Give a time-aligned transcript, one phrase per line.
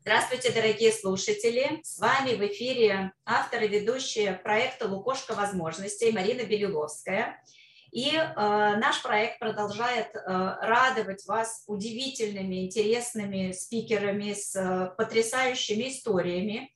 [0.00, 1.80] Здравствуйте, дорогие слушатели!
[1.82, 7.42] С вами в эфире автор и ведущая проекта «Лукошка возможностей» Марина Белиловская.
[7.90, 16.72] И э, наш проект продолжает э, радовать вас удивительными, интересными спикерами с э, потрясающими историями.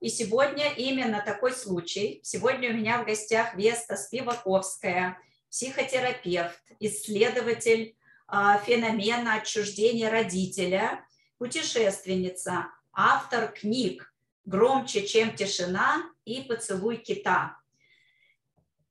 [0.00, 2.20] И сегодня именно такой случай.
[2.22, 5.18] Сегодня у меня в гостях Веста Спиваковская,
[5.50, 7.96] психотерапевт, исследователь
[8.30, 11.04] феномена отчуждения родителя–
[11.38, 14.12] путешественница, автор книг
[14.44, 17.56] «Громче, чем тишина» и «Поцелуй кита».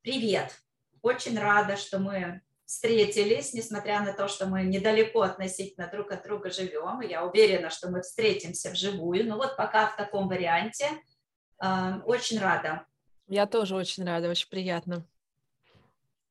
[0.01, 0.57] Привет!
[1.01, 6.49] Очень рада, что мы встретились, несмотря на то, что мы недалеко относительно друг от друга
[6.49, 7.01] живем.
[7.01, 9.25] Я уверена, что мы встретимся вживую.
[9.27, 10.85] Но вот пока в таком варианте.
[11.63, 12.85] Э, очень рада.
[13.27, 15.05] Я тоже очень рада, очень приятно.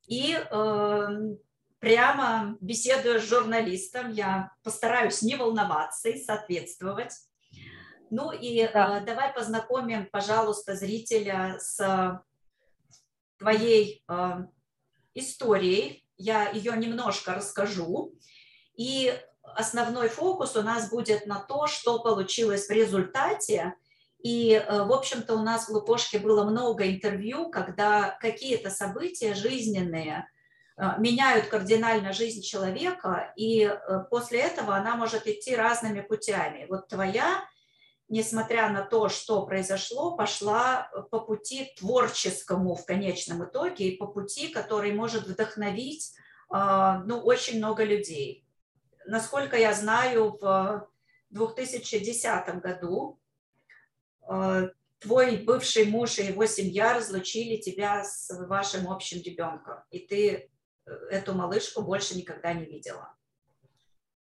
[0.07, 1.37] И э,
[1.79, 7.13] прямо беседуя с журналистом, я постараюсь не волноваться и соответствовать.
[8.11, 8.99] Ну и да.
[8.99, 12.23] э, давай познакомим, пожалуйста, зрителя с
[13.39, 14.31] твоей э,
[15.15, 16.07] историей.
[16.17, 18.15] Я ее немножко расскажу.
[18.77, 23.75] И основной фокус у нас будет на то, что получилось в результате.
[24.23, 30.29] И, э, в общем-то, у нас в Лукошке было много интервью, когда какие-то события жизненные–
[30.36, 30.36] Э,
[30.99, 36.67] меняют кардинально жизнь человека, и э, после этого она может идти разными путями.
[36.69, 37.43] Вот твоя,
[38.09, 44.07] несмотря на то, что произошло, пошла э, по пути творческому в конечном итоге, и по
[44.07, 46.15] пути, который может вдохновить
[46.49, 48.47] ну, очень много людей.
[49.05, 50.89] Насколько я знаю, в
[51.31, 53.19] 2010 году
[55.01, 60.49] твой бывший муж и его семья разлучили тебя с вашим общим ребенком, и ты
[61.11, 63.15] эту малышку больше никогда не видела.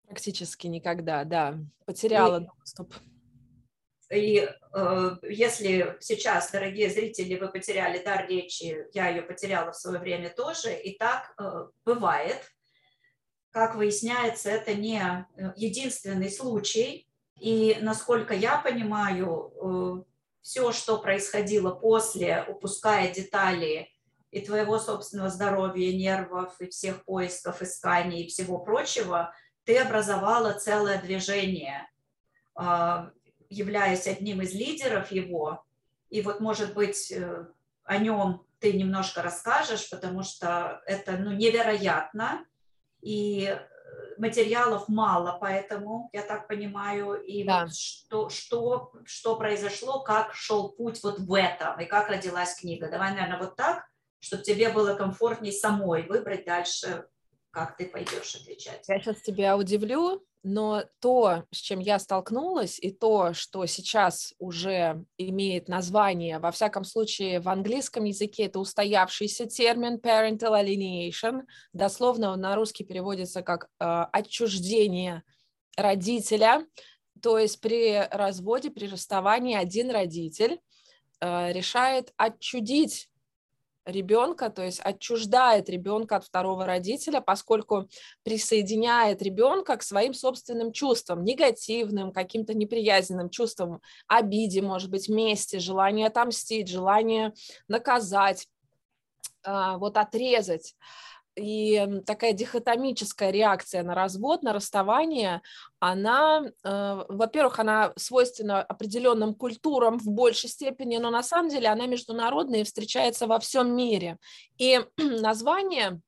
[0.08, 1.58] Практически никогда, да.
[1.86, 2.94] Потеряла и, доступ.
[4.12, 10.00] И э, если сейчас, дорогие зрители, вы потеряли дар речи, я ее потеряла в свое
[10.00, 12.41] время тоже, и так э, бывает.
[13.52, 17.07] Как выясняется, это не э, единственный случай.
[17.40, 20.03] И насколько я понимаю, э,
[20.41, 23.91] все, что происходило после, упуская детали
[24.31, 29.34] и твоего собственного здоровья, нервов, и всех поисков, исканий и всего прочего,
[29.66, 31.90] ты образовала целое движение,
[32.56, 33.12] а,
[33.50, 35.64] являясь одним из лидеров его.
[36.09, 37.46] И вот, может быть, э,
[37.84, 42.46] о нем ты немножко расскажешь, потому что это ну, невероятно,
[43.02, 43.58] и
[44.18, 47.63] материалов мало, поэтому, я так понимаю, и да.
[47.63, 52.90] вот что, что, что произошло, как шел путь вот в этом, и как родилась книга.
[52.90, 53.91] Давай, наверное, вот так,
[54.22, 57.06] чтобы тебе было комфортнее самой выбрать дальше,
[57.50, 58.86] как ты пойдешь отвечать.
[58.88, 65.04] Я сейчас тебя удивлю, но то, с чем я столкнулась, и то, что сейчас уже
[65.18, 71.42] имеет название, во всяком случае, в английском языке это устоявшийся термин parental alienation,
[71.74, 75.24] дословно на русский переводится как э, отчуждение
[75.76, 76.66] родителя,
[77.22, 80.60] то есть при разводе, при расставании один родитель
[81.20, 83.11] э, решает отчудить
[83.91, 87.88] ребенка, то есть отчуждает ребенка от второго родителя, поскольку
[88.24, 96.07] присоединяет ребенка к своим собственным чувствам, негативным, каким-то неприязненным чувствам, обиде, может быть, мести, желание
[96.07, 97.34] отомстить, желание
[97.68, 98.47] наказать,
[99.44, 100.75] а, вот отрезать
[101.36, 105.42] и такая дихотомическая реакция на развод, на расставание,
[105.80, 111.88] она, э, во-первых, она свойственна определенным культурам в большей степени, но на самом деле она
[111.88, 114.18] международная и встречается во всем мире.
[114.58, 116.02] И название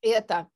[0.00, 0.48] это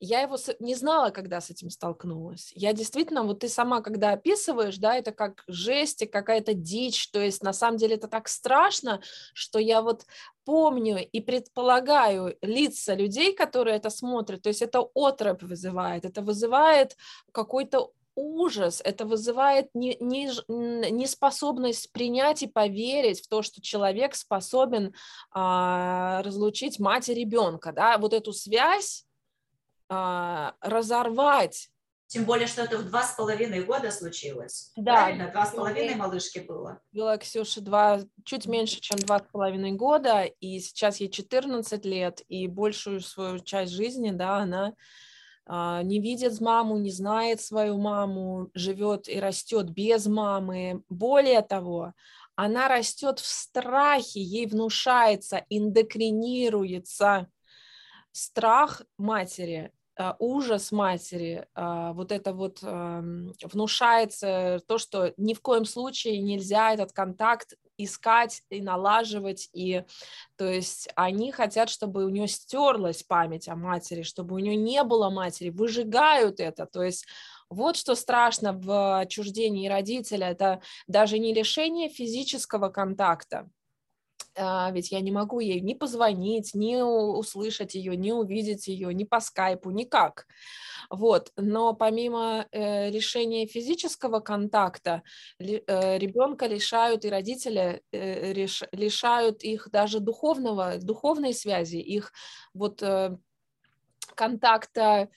[0.00, 2.52] я его не знала, когда с этим столкнулась.
[2.54, 7.20] Я действительно, вот ты сама, когда описываешь, да, это как жесть и какая-то дичь, то
[7.20, 9.02] есть на самом деле это так страшно,
[9.34, 10.06] что я вот
[10.44, 16.96] помню и предполагаю лица людей, которые это смотрят, то есть это отрыв вызывает, это вызывает
[17.30, 24.94] какой-то ужас, это вызывает неспособность не, не принять и поверить в то, что человек способен
[25.30, 29.04] а, разлучить мать и ребенка, да, вот эту связь
[29.90, 31.68] а, разорвать.
[32.06, 34.72] Тем более, что это в два с половиной года случилось.
[34.76, 34.94] Да.
[34.94, 35.30] Правильно?
[35.30, 36.80] Два с половиной малышки было.
[36.90, 42.22] Было Ксюше два, чуть меньше, чем два с половиной года, и сейчас ей 14 лет,
[42.28, 44.74] и большую свою часть жизни, да, она
[45.46, 50.82] а, не видит маму, не знает свою маму, живет и растет без мамы.
[50.88, 51.92] Более того,
[52.34, 57.28] она растет в страхе, ей внушается, индокринируется
[58.12, 59.72] страх матери
[60.18, 66.92] ужас матери, а, вот это вот внушается то, что ни в коем случае нельзя этот
[66.92, 67.54] контакт
[67.84, 69.84] искать и налаживать, и
[70.36, 74.82] то есть они хотят, чтобы у нее стерлась память о матери, чтобы у нее не
[74.84, 77.06] было матери, выжигают это, то есть
[77.48, 83.48] вот что страшно в отчуждении родителя, это даже не лишение физического контакта,
[84.72, 89.20] ведь я не могу ей ни позвонить, ни услышать ее, ни увидеть ее, ни по
[89.20, 90.26] скайпу, никак.
[90.90, 91.32] Вот.
[91.36, 95.02] Но помимо э, решения физического контакта,
[95.38, 98.32] э, ребенка лишают и родители э,
[98.72, 102.12] лишают их даже духовного, духовной связи, их
[102.54, 102.82] вот
[104.14, 105.08] контакта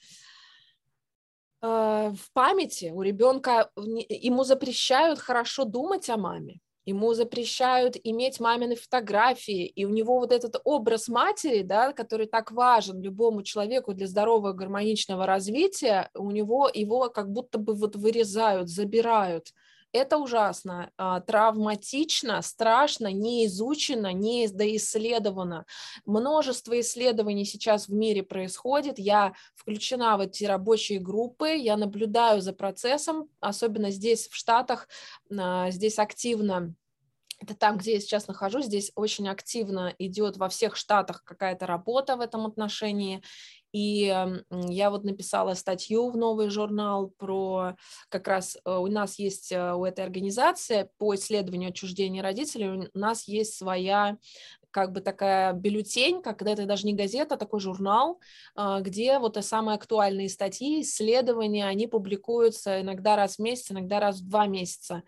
[1.60, 9.66] в памяти у ребенка, ему запрещают хорошо думать о маме ему запрещают иметь мамины фотографии,
[9.66, 14.52] и у него вот этот образ матери, да, который так важен любому человеку для здорового
[14.52, 19.48] гармоничного развития, у него его как будто бы вот вырезают, забирают.
[19.94, 25.66] Это ужасно, а, травматично, страшно, не изучено, не доисследовано.
[26.04, 28.98] Множество исследований сейчас в мире происходит.
[28.98, 34.88] Я включена в эти рабочие группы, я наблюдаю за процессом, особенно здесь, в Штатах,
[35.30, 36.74] а, здесь активно
[37.40, 42.16] это там, где я сейчас нахожусь, здесь очень активно идет во всех штатах какая-то работа
[42.16, 43.22] в этом отношении.
[43.74, 44.14] И
[44.50, 47.74] я вот написала статью в новый журнал про
[48.08, 52.98] как раз э, у нас есть э, у этой организации по исследованию отчуждения родителей, у
[52.98, 54.16] нас есть своя
[54.70, 58.20] как бы такая бюллетень, когда это даже не газета, а такой журнал,
[58.54, 64.20] а, где вот самые актуальные статьи, исследования, они публикуются иногда раз в месяц, иногда раз
[64.20, 65.02] в два месяца.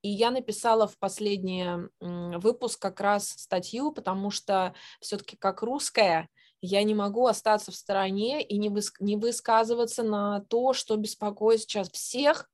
[0.00, 1.66] И я написала в последний
[2.00, 6.30] выпуск как раз статью, потому что все-таки как русская
[6.62, 11.60] я не могу остаться в стороне и не, выс не высказываться на то, что беспокоит
[11.60, 12.48] сейчас всех,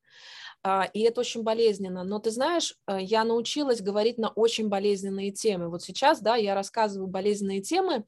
[0.62, 2.02] а, и это очень болезненно.
[2.02, 5.68] Но ты знаешь, э, я научилась говорить на очень болезненные темы.
[5.68, 8.04] Вот сейчас, да, я рассказываю болезненные темы,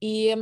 [0.00, 0.36] и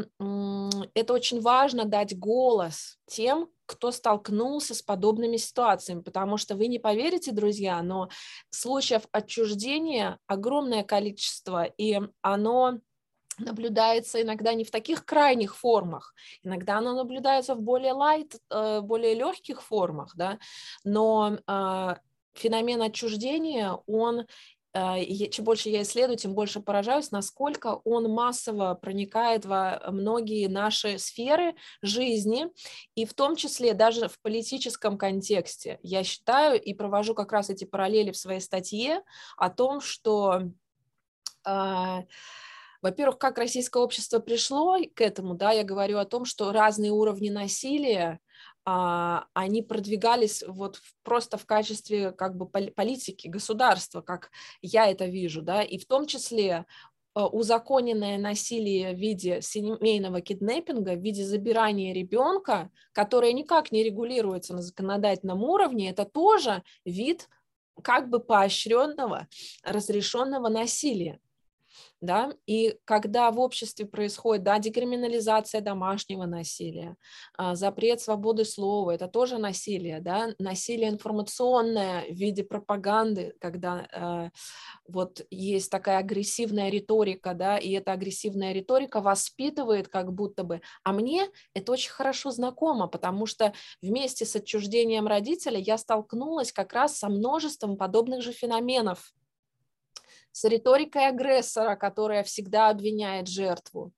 [0.93, 6.79] это очень важно дать голос тем, кто столкнулся с подобными ситуациями, потому что вы не
[6.79, 8.11] поверите, друзья, но
[8.51, 12.81] случаев отчуждения огромное количество, и оно
[13.39, 19.15] наблюдается иногда не в таких крайних формах, иногда оно наблюдается в более light, э, более
[19.15, 20.39] легких формах, да,
[20.85, 21.99] но а,
[22.35, 24.27] феномен отчуждения, он
[24.79, 30.99] а, чем больше я исследую, тем больше поражаюсь, насколько он массово проникает во многие наши
[30.99, 32.49] сферы жизни,
[32.95, 35.79] и в том числе даже в политическом контексте.
[35.83, 39.03] Я считаю и провожу как раз эти параллели в своей статье
[39.39, 40.43] о том, что
[41.47, 42.03] э,
[42.83, 47.31] во-первых, как российское общество пришло к этому, да, я говорю о том, что разные уровни
[47.31, 48.21] насилия,
[48.65, 54.31] а, они продвигались вот просто в качестве как бы политики, государства, как
[54.61, 56.67] я это вижу, да, и в том числе
[57.15, 64.53] а, узаконенное насилие в виде семейного киднеппинга, в виде забирания ребенка, которое никак не регулируется
[64.53, 67.29] на законодательном уровне, это тоже вид
[67.83, 69.29] как бы поощренного,
[69.63, 71.21] разрешенного насилия
[72.01, 76.97] да, и когда в обществе происходит, да, декриминализация домашнего насилия,
[77.37, 84.31] а, запрет свободы слова, это тоже насилие, да, насилие информационное в виде пропаганды, когда э,
[84.87, 90.93] вот есть такая агрессивная риторика, да, и эта агрессивная риторика воспитывает как будто бы, а
[90.93, 93.53] мне это очень хорошо знакомо, потому что
[93.83, 99.13] вместе с отчуждением родителя я столкнулась как раз со множеством подобных же феноменов,
[100.37, 103.95] с риторикой агрессора, которая всегда обвиняет жертву,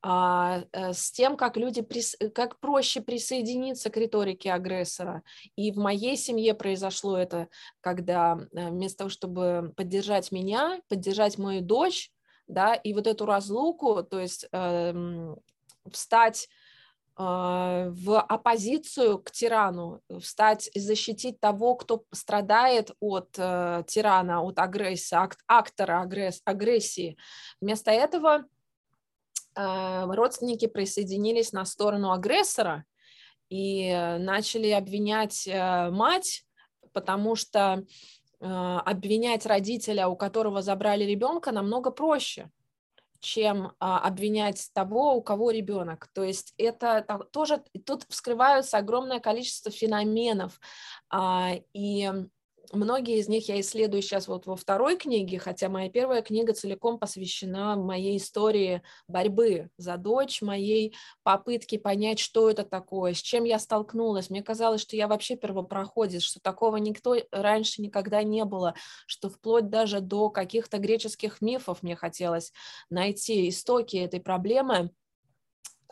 [0.00, 1.84] а, э, с тем, как люди,
[2.28, 5.24] как проще присоединиться к риторике агрессора.
[5.56, 7.48] И в моей семье произошло это,
[7.80, 12.12] когда э, вместо того, чтобы поддержать меня, поддержать мою дочь,
[12.46, 15.34] да, и вот эту разлуку, то есть э,
[15.90, 16.48] встать
[17.24, 25.14] в оппозицию к тирану, встать и защитить того, кто страдает от э, тирана, от агрессии,
[25.14, 27.16] ак, актора агресс, агрессии.
[27.60, 28.44] Вместо этого
[29.54, 32.84] э, родственники присоединились на сторону агрессора
[33.48, 36.44] и начали обвинять э, мать,
[36.92, 37.84] потому что
[38.40, 42.50] э, обвинять родителя, у которого забрали ребенка, намного проще
[43.22, 46.08] чем а, обвинять того, у кого ребенок.
[46.12, 50.60] То есть это тоже тут вскрываются огромное количество феноменов.
[51.08, 52.10] А, и
[52.72, 56.98] многие из них я исследую сейчас вот во второй книге, хотя моя первая книга целиком
[56.98, 63.58] посвящена моей истории борьбы за дочь, моей попытке понять, что это такое, с чем я
[63.58, 64.30] столкнулась.
[64.30, 68.74] Мне казалось, что я вообще первопроходец, что такого никто раньше никогда не было,
[69.06, 72.52] что вплоть даже до каких-то греческих мифов мне хотелось
[72.90, 74.90] найти истоки этой проблемы.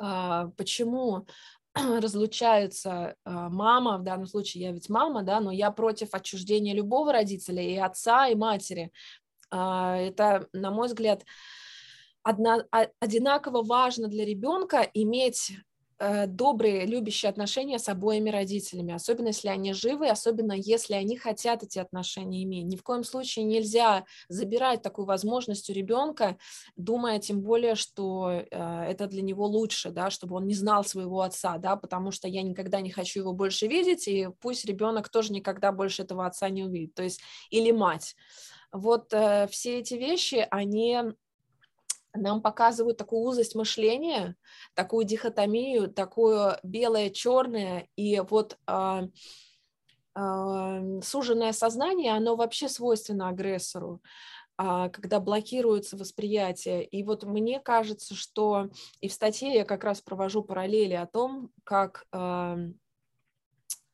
[0.03, 1.27] А, почему
[2.00, 7.12] разлучается а, мама, в данном случае я ведь мама, да, но я против отчуждения любого
[7.12, 8.93] родителя, и отца, и матери.
[9.50, 11.25] А, это, на мой взгляд,
[12.23, 12.65] одна,
[13.00, 15.53] одинаково важно для ребенка иметь
[16.26, 21.78] добрые, любящие отношения с обоими родителями, особенно если они живы, особенно если они хотят эти
[21.78, 22.66] отношения иметь.
[22.66, 26.38] Ни в коем случае нельзя забирать такую возможность у ребенка,
[26.76, 31.21] думая тем более, что э, это для него лучше, да, чтобы он не знал своего
[31.21, 35.33] отца, да, потому что я никогда не хочу его больше видеть, и пусть ребенок тоже
[35.33, 38.16] никогда больше этого отца не увидит, то есть или мать.
[38.73, 40.99] Вот э, все эти вещи, они
[42.14, 44.37] нам показывают такую узость мышления,
[44.75, 49.02] такую дихотомию, такое белое-черное, и вот э,
[50.17, 54.00] э, суженное сознание, оно вообще свойственно агрессору
[54.93, 56.85] когда блокируется восприятие.
[56.85, 58.69] И вот мне кажется, что
[59.00, 62.05] и в статье я как раз провожу параллели о том, как,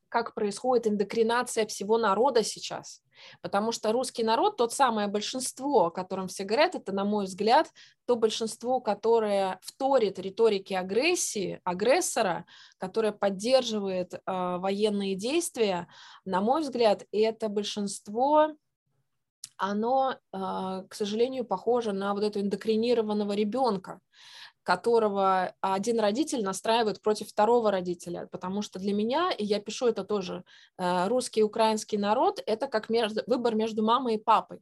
[0.09, 3.01] как происходит эндокринация всего народа сейчас.
[3.41, 7.67] Потому что русский народ, тот самое большинство, о котором все говорят, это, на мой взгляд,
[8.05, 12.45] то большинство, которое вторит риторике агрессии, агрессора,
[12.77, 15.87] которое поддерживает э, военные действия,
[16.25, 18.51] на мой взгляд, это большинство
[19.57, 20.17] оно, э,
[20.87, 23.99] к сожалению, похоже на вот этого эндокринированного ребенка,
[24.67, 30.03] которого один родитель настраивает против второго родителя, потому что для меня, и я пишу это
[30.03, 30.43] тоже,
[30.77, 34.59] э, русский и украинский народ– это как между, выбор между мамой и папой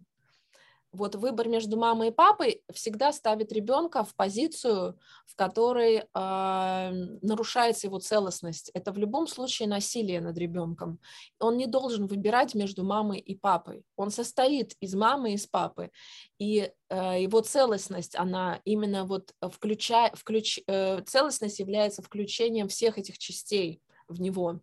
[0.95, 7.87] вот выбор между мамой и папой всегда ставит ребенка в позицию, в которой э, нарушается
[7.87, 8.71] его целостность.
[8.73, 10.99] Это в любом случае насилие над ребенком.
[11.39, 13.83] Он не должен выбирать между мамой и папой.
[13.95, 15.91] Он состоит из мамы и из папы.
[16.39, 23.17] И э, его целостность, она именно вот включая, включ, э, целостность является включением всех этих
[23.17, 24.59] частей в него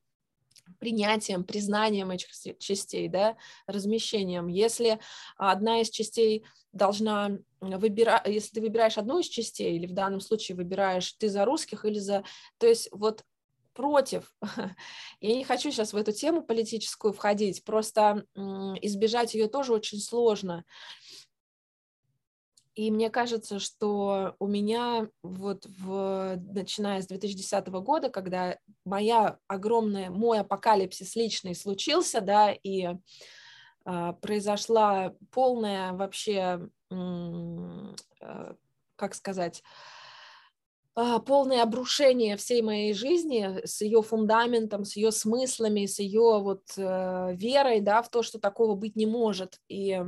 [0.79, 2.29] принятием, признанием этих
[2.59, 4.49] частей, да, размещением.
[4.49, 4.99] Если
[5.37, 10.57] одна из частей должна выбирать, если ты выбираешь одну из частей, или в данном случае
[10.57, 12.25] выбираешь ты за русских или за...
[12.59, 13.25] То есть вот
[13.75, 14.35] против.
[15.21, 20.65] Я не хочу сейчас в эту тему политическую входить, просто избежать ее тоже очень сложно.
[22.75, 30.09] И мне кажется, что у меня вот в, начиная с 2010 года, когда моя огромная,
[30.11, 32.89] мой апокалипсис личный случился, да, и
[33.85, 38.55] э, произошла полная вообще, э,
[38.97, 39.63] как сказать,
[40.97, 46.63] э, полное обрушение всей моей жизни с ее фундаментом, с ее смыслами, с ее вот
[46.79, 49.59] э, верой, да, в то, что такого быть не может.
[49.69, 50.01] И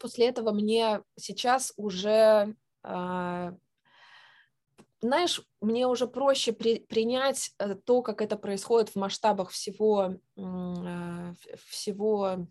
[0.00, 3.54] после этого мне сейчас уже, а,
[5.00, 11.34] знаешь, мне уже проще при, принять э, то, как это происходит в масштабах всего, а,
[11.68, 12.46] всего,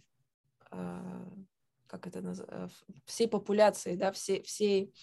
[0.71, 1.25] а,
[1.87, 4.93] как это называется, всей популяции, да, всей, всей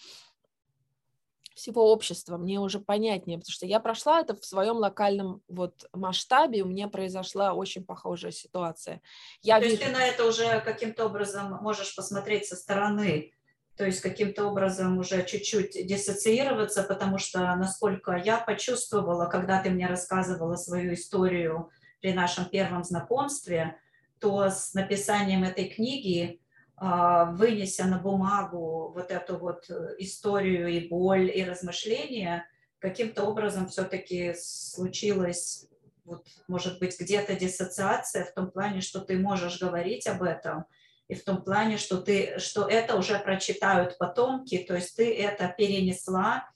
[1.56, 6.62] всего общества, мне уже понятнее, потому что я прошла это в своем локальном вот масштабе,
[6.62, 9.00] у меня произошла очень похожая ситуация.
[9.42, 9.76] Я то вижу...
[9.76, 13.32] есть ты на это уже каким-то образом можешь посмотреть со стороны,
[13.76, 19.86] то есть каким-то образом уже чуть-чуть диссоциироваться, потому что насколько я почувствовала, когда ты мне
[19.86, 21.70] рассказывала свою историю
[22.00, 23.78] при нашем первом знакомстве,
[24.20, 26.40] то с написанием этой книги
[26.78, 32.46] вынеся на бумагу вот эту вот э, историю и боль, и размышления,
[32.78, 35.66] каким-то образом все-таки случилась,
[36.04, 40.66] вот, может быть, где-то диссоциация в том плане, что ты можешь говорить об этом,
[41.08, 45.48] и в том плане, что, ты, что это уже прочитают потомки, то есть ты это
[45.56, 46.50] перенесла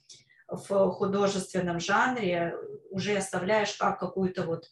[0.49, 2.55] в художественном жанре,
[2.91, 4.71] уже оставляешь как какую-то вот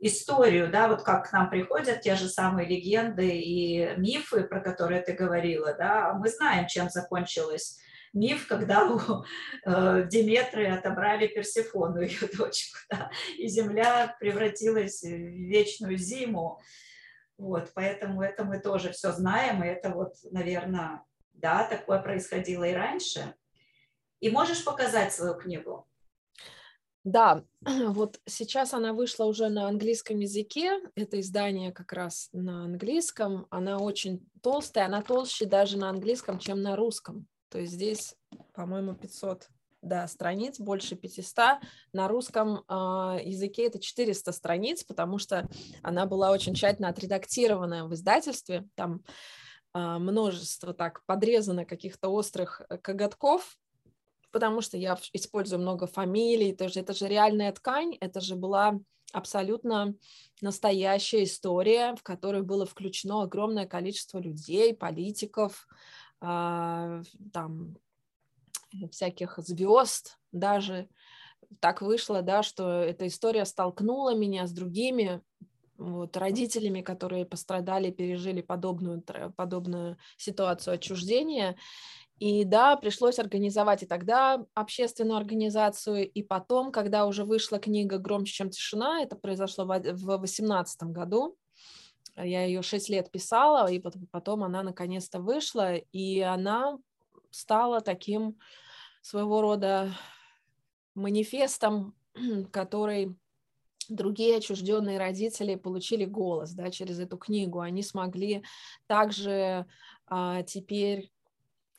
[0.00, 5.02] историю, да, вот как к нам приходят те же самые легенды и мифы, про которые
[5.02, 7.78] ты говорила, да, мы знаем, чем закончилась
[8.12, 8.98] миф, когда у
[9.64, 16.60] э, Диметры отобрали Персифону, ее дочку, да, и земля превратилась в вечную зиму.
[17.38, 21.02] Вот, поэтому это мы тоже все знаем, и это вот, наверное,
[21.32, 23.34] да, такое происходило и раньше.
[24.20, 25.89] И можешь показать свою книгу?
[27.04, 27.44] Да,
[27.88, 30.80] вот сейчас она вышла уже на английском языке.
[30.94, 33.46] Это издание как раз на английском.
[33.50, 37.26] Она очень толстая, она толще даже на английском, чем на русском.
[37.48, 38.14] То есть здесь,
[38.52, 39.48] по-моему, 500
[39.82, 41.60] да, страниц, больше 500.
[41.92, 42.72] На русском э,
[43.24, 45.48] языке это 400 страниц, потому что
[45.82, 48.68] она была очень тщательно отредактирована в издательстве.
[48.74, 49.02] Там
[49.74, 53.56] э, множество так подрезано каких-то острых э, коготков,
[54.30, 58.78] потому что я использую много фамилий, это же, это же реальная ткань, это же была
[59.12, 59.94] абсолютно
[60.40, 65.66] настоящая история, в которой было включено огромное количество людей, политиков,
[66.20, 67.76] э, там
[68.90, 70.88] всяких звезд даже.
[71.58, 75.20] Так вышло, да, что эта история столкнула меня с другими
[75.80, 79.02] вот, родителями, которые пострадали, пережили подобную,
[79.34, 81.56] подобную ситуацию отчуждения.
[82.20, 88.34] И да, пришлось организовать и тогда общественную организацию, и потом, когда уже вышла книга «Громче,
[88.34, 91.38] чем тишина», это произошло в 2018 году,
[92.16, 96.78] я ее шесть лет писала, и потом она наконец-то вышла, и она
[97.30, 98.38] стала таким
[99.00, 99.90] своего рода
[100.94, 101.94] манифестом,
[102.52, 103.16] который
[103.88, 107.60] другие отчужденные родители получили голос да, через эту книгу.
[107.60, 108.42] Они смогли
[108.86, 109.66] также
[110.06, 111.10] а, теперь,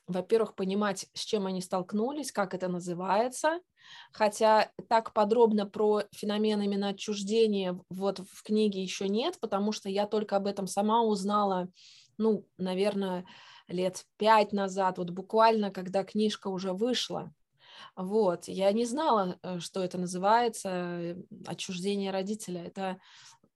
[0.07, 3.59] во-первых, понимать, с чем они столкнулись, как это называется,
[4.11, 10.07] хотя так подробно про феномен именно отчуждения вот в книге еще нет, потому что я
[10.07, 11.69] только об этом сама узнала,
[12.17, 13.25] ну, наверное,
[13.67, 17.33] лет пять назад, вот буквально, когда книжка уже вышла.
[17.95, 21.15] Вот, я не знала, э, что это называется э,
[21.45, 22.63] отчуждение родителя.
[22.63, 22.99] Это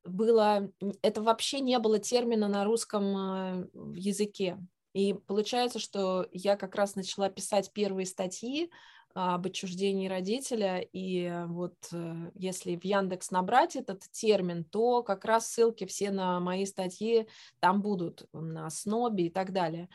[0.04, 0.70] было,
[1.02, 4.58] это вообще не было термина на русском э, языке.
[4.96, 8.72] И получается, что я как раз начала писать первые статьи
[9.14, 11.76] об отчуждении родителя, и вот
[12.34, 17.28] если в Яндекс набрать этот термин, то как раз ссылки все на мои статьи
[17.60, 19.90] там будут, на Снобе и так далее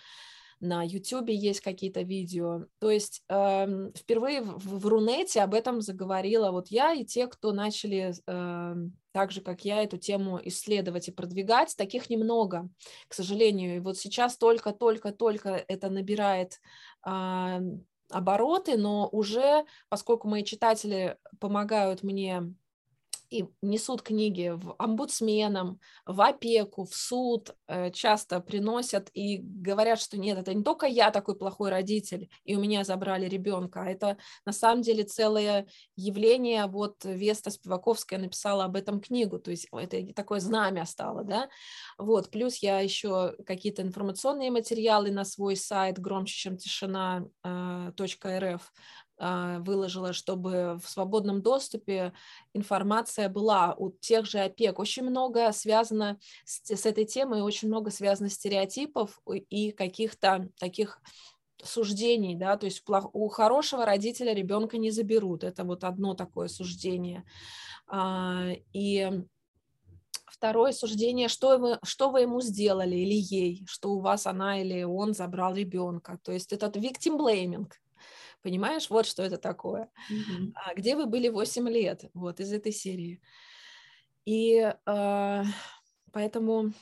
[0.61, 2.67] на YouTube есть какие-то видео.
[2.79, 7.53] То есть э, впервые в, в Рунете об этом заговорила вот я и те, кто
[7.53, 8.75] начали э,
[9.13, 11.75] так же, как я, эту тему исследовать и продвигать.
[11.77, 12.69] Таких немного,
[13.09, 13.77] к сожалению.
[13.77, 16.61] И вот сейчас только-только-только это набирает
[17.07, 17.61] э,
[18.11, 22.55] обороты, но уже, поскольку мои читатели помогают мне
[23.31, 30.19] и несут книги в омбудсменам, в опеку, в суд, э, часто приносят и говорят, что
[30.19, 34.17] нет, это не только я такой плохой родитель, и у меня забрали ребенка, а это
[34.45, 35.67] на самом деле целое
[35.97, 36.67] явление.
[36.67, 41.49] Вот Веста Спиваковская написала об этом книгу, то есть это такое знамя стало, да.
[41.99, 47.93] Вот, плюс я еще какие-то информационные материалы на свой сайт громче, чем тишина э,
[49.21, 52.15] выложила, чтобы в свободном доступе
[52.55, 54.79] информация была у тех же опек.
[54.79, 61.03] Очень много связано с, с этой темой, очень много связано стереотипов и каких-то таких
[61.65, 67.25] суждений, да, то есть у хорошего родителя ребенка не заберут, это вот одно такое суждение.
[67.87, 69.11] А, и
[70.27, 74.83] второе суждение, что вы, что вы ему сделали или ей, что у вас она или
[74.83, 76.19] он забрал ребенка.
[76.23, 77.71] То есть этот victim blaming,
[78.43, 79.91] Понимаешь, вот что это такое.
[80.11, 80.53] Mm-hmm.
[80.55, 82.05] А где вы были 8 лет?
[82.15, 83.21] Вот из этой серии.
[84.25, 85.43] И э,
[86.13, 86.73] поэтому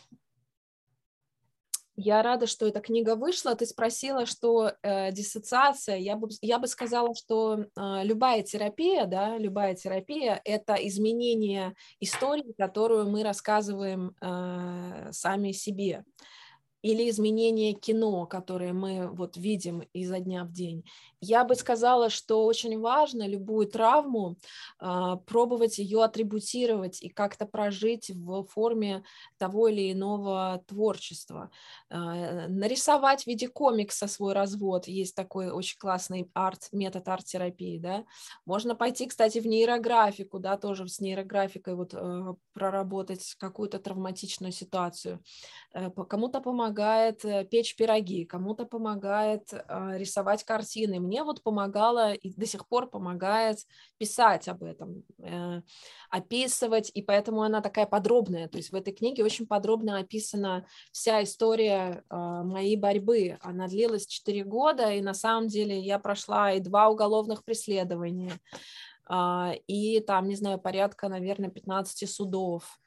[2.01, 3.57] я рада, что эта книга вышла.
[3.57, 5.97] Ты спросила, что э, диссоциация.
[5.97, 12.55] Я бы, я бы сказала, что э, любая терапия, да, любая терапия– это изменение истории,
[12.57, 16.05] которую мы рассказываем э, сами себе
[16.83, 20.85] или изменение кино, которое мы вот видим изо дня в день.
[21.21, 24.37] Я бы сказала, что очень важно любую травму
[24.81, 29.03] э, пробовать ее атрибутировать и как-то прожить в форме
[29.37, 31.51] того или иного творчества.
[31.91, 34.87] Э, нарисовать в виде комикса свой развод.
[34.87, 37.79] Есть такой очень классный арт, метод арт-терапии.
[37.79, 38.05] Да?
[38.47, 45.21] Можно пойти, кстати, в нейрографику, да, тоже с нейрографикой вот, э, проработать какую-то травматичную ситуацию.
[45.75, 52.33] Э, кому-то помогает э, печь пироги, кому-то помогает э, рисовать картины мне вот помогало и
[52.35, 53.59] до сих пор помогает
[53.97, 55.63] писать об этом, э,
[56.11, 58.49] описывать, и поэтому она такая подробная.
[58.49, 63.39] То есть в этой книге очень подробно описана вся история э, моей борьбы.
[63.41, 68.33] Она длилась 4 года, и на самом деле я прошла и два уголовных преследования,
[69.11, 72.79] э, и там, не знаю, порядка, наверное, 15 судов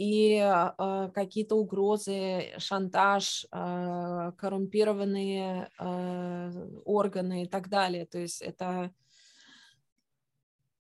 [0.00, 8.06] и э, какие-то угрозы, шантаж, э, коррумпированные э, органы и так далее.
[8.06, 8.94] То есть это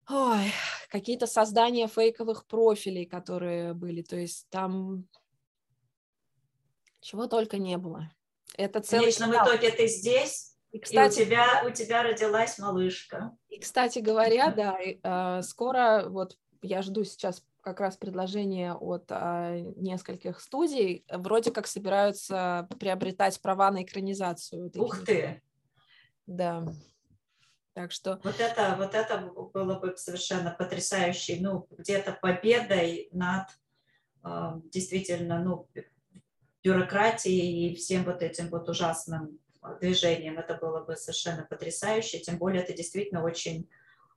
[0.06, 0.52] ой,
[0.90, 5.08] какие-то создания фейковых профилей, которые были, то есть там
[7.00, 8.12] чего только не было.
[8.58, 12.58] Это целый В конечном итоге ты здесь, и, кстати, и у, тебя, у тебя родилась
[12.58, 13.34] малышка.
[13.48, 14.50] И, кстати говоря,
[15.02, 21.66] да, скоро, вот я жду сейчас как раз предложение от э, нескольких студий, вроде как
[21.66, 24.70] собираются приобретать права на экранизацию.
[24.76, 25.42] Ух ты!
[26.26, 26.64] Да.
[27.72, 28.20] Так что...
[28.24, 33.46] Вот это, вот это было бы совершенно потрясающей, ну, где-то победой над
[34.24, 35.68] э, действительно, ну,
[36.62, 39.38] бюрократией и всем вот этим вот ужасным
[39.80, 40.38] движением.
[40.38, 43.68] Это было бы совершенно потрясающе, тем более это действительно очень,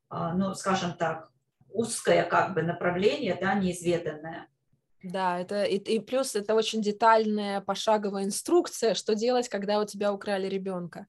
[0.10, 1.32] а, ну, скажем так,
[1.74, 4.48] узкое как бы направление, да, неизведанное.
[5.04, 10.14] Да, это и, и плюс это очень детальная пошаговая инструкция, что делать, когда у тебя
[10.14, 11.08] украли ребенка.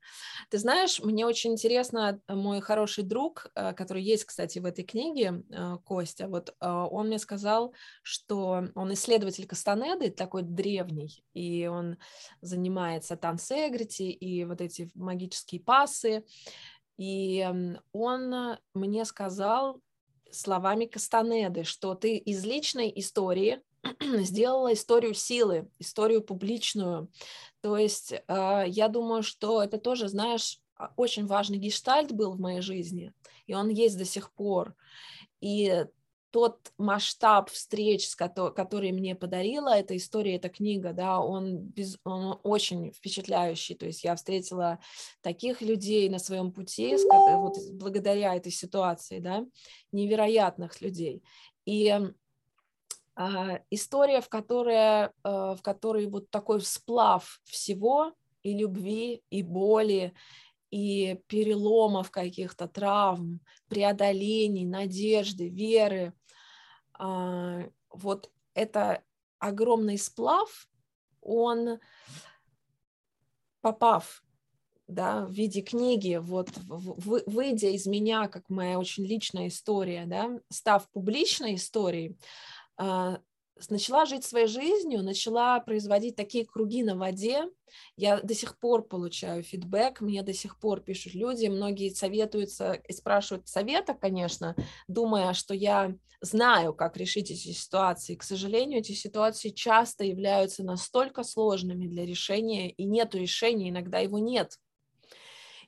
[0.51, 4.83] Ты знаешь, мне очень интересно, э, мой хороший друг, э, который есть, кстати, в этой
[4.85, 7.73] книге, э, Костя, вот он мне сказал,
[8.03, 11.97] что он исследователь Кастанеды, такой древний, и он
[12.41, 16.25] занимается тансегрити и вот эти магические пасы,
[16.97, 17.47] и
[17.93, 19.81] он мне сказал
[20.35, 23.61] словами Кастанеды, что ты из личной истории
[24.01, 27.09] сделала историю силы, историю публичную.
[27.61, 32.41] То есть э, я думаю, что это тоже, знаешь, а, очень важный гештальт был в
[32.41, 33.13] моей жизни,
[33.47, 34.75] и он есть до сих пор.
[35.41, 35.87] И
[36.35, 42.91] тот масштаб встреч, который мне подарила эта история, эта книга, да, он, без, он очень
[42.91, 43.77] впечатляющий.
[43.77, 44.81] То есть я встретила
[45.21, 49.47] таких людей на своем пути, вот благодаря этой ситуации, да,
[49.93, 51.23] невероятных людей.
[51.67, 51.97] И
[53.15, 60.15] а, история, в которой, а, в которой вот такой сплав всего и любви, и боли,
[60.73, 66.13] и переломов каких-то, травм, преодолений, надежды, веры.
[66.99, 69.03] А, вот это
[69.39, 70.69] огромный сплав,
[71.21, 71.81] он,
[73.61, 74.23] попав
[74.87, 80.89] да, в виде книги, вот выйдя из меня, как моя очень личная история, да, став
[80.91, 82.19] публичной историей,
[82.77, 83.21] а,
[83.69, 87.45] начала жить своей жизнью, начала производить такие круги на воде.
[87.97, 92.93] Я до сих пор получаю фидбэк, мне до сих пор пишут люди, многие советуются и
[92.93, 94.55] спрашивают совета, конечно,
[94.89, 98.15] думая, что я знаю, как решить эти ситуации.
[98.15, 104.19] К сожалению, эти ситуации часто являются настолько сложными для решения, и нет решения, иногда его
[104.19, 104.59] нет.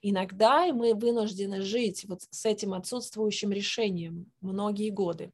[0.03, 5.33] Иногда мы вынуждены жить вот с этим отсутствующим решением многие годы.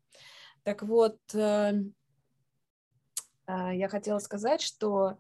[0.63, 1.73] Так вот, э,
[3.73, 5.17] я хотела сказать, что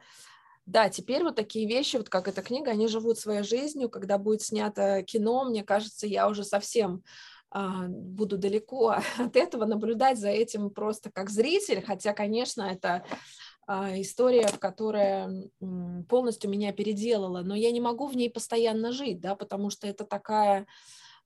[0.66, 3.90] да, теперь вот такие вещи, вот как эта книга, они живут своей жизнью.
[3.90, 7.02] Когда будет снято кино, мне кажется, я уже совсем
[7.50, 13.04] а, буду далеко от этого, наблюдать за этим просто как зритель, хотя, конечно, это
[13.66, 15.30] а, история, которая
[16.08, 20.04] полностью меня переделала, но я не могу в ней постоянно жить, да, потому что это
[20.04, 20.66] такая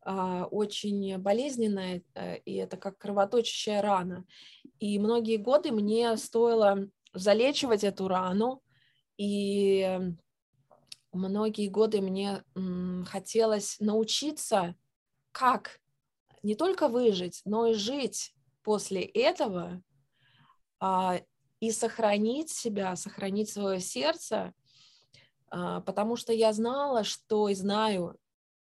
[0.02, 4.24] а, очень болезненная, э, и это как кровоточащая рана.
[4.78, 8.62] И многие годы мне стоило залечивать эту рану,
[9.16, 9.98] и
[11.12, 12.44] многие годы мне
[13.06, 14.74] хотелось научиться,
[15.32, 15.80] как
[16.42, 19.82] не только выжить, но и жить после этого
[20.78, 21.20] а,
[21.60, 24.52] и сохранить себя, сохранить свое сердце,
[25.48, 28.18] а, потому что я знала, что и знаю,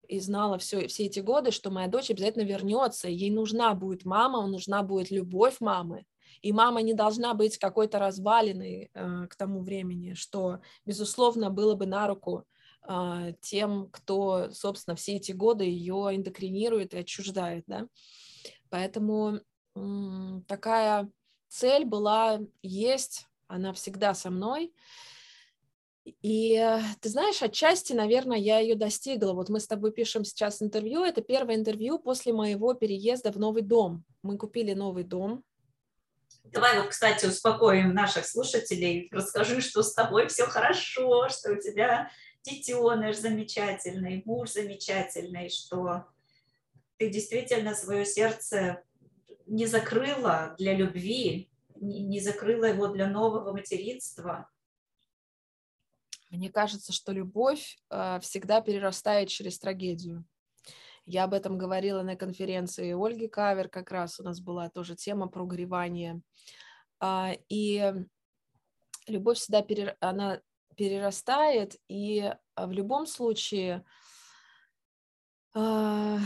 [0.07, 4.45] и знала все, все эти годы, что моя дочь обязательно вернется, ей нужна будет мама,
[4.47, 6.05] нужна будет любовь мамы,
[6.41, 11.85] и мама не должна быть какой-то разваленной э, к тому времени, что, безусловно, было бы
[11.85, 12.45] на руку
[12.87, 17.87] э, тем, кто, собственно, все эти годы ее эндокринирует и отчуждает, да.
[18.69, 19.39] Поэтому
[19.75, 21.09] э, такая
[21.47, 24.73] цель была, есть, она всегда со мной,
[26.03, 29.33] и э, ты знаешь, отчасти, наверное, я ее достигла.
[29.33, 31.03] Вот мы с тобой пишем сейчас интервью.
[31.03, 34.03] Это первое интервью после моего переезда в новый дом.
[34.23, 35.43] Мы купили новый дом.
[36.43, 39.07] Давай вот, кстати, успокоим наших слушателей.
[39.11, 42.11] Расскажи, что с тобой все хорошо, что у тебя
[42.43, 46.05] детеныш замечательный, муж замечательный, что
[46.97, 48.83] ты действительно свое сердце
[49.45, 54.49] не закрыла для любви, не закрыла его для нового материнства,
[56.31, 60.23] мне кажется, что любовь э, всегда перерастает через трагедию.
[61.11, 65.27] Я об этом говорила на конференции Ольги Кавер, как раз у нас была тоже тема
[65.27, 66.21] про горевание.
[67.01, 67.93] А, и
[69.07, 69.97] любовь всегда перер...
[69.99, 70.39] она
[70.77, 73.83] перерастает, и а, в любом случае
[75.53, 76.19] а,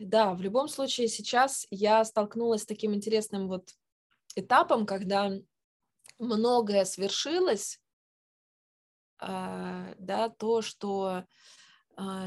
[0.00, 3.74] да, в любом случае сейчас я столкнулась с таким интересным вот
[4.34, 5.30] этапом, когда
[6.18, 7.80] многое свершилось,
[9.20, 11.22] да, то, что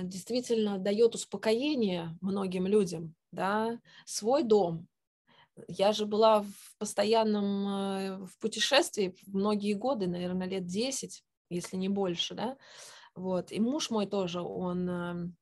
[0.03, 4.87] действительно дает успокоение многим людям, да, свой дом.
[5.67, 11.89] Я же была в постоянном э, в путешествии многие годы, наверное, лет 10, если не
[11.89, 12.57] больше, да,
[13.15, 15.35] вот, и муж мой тоже, он эм,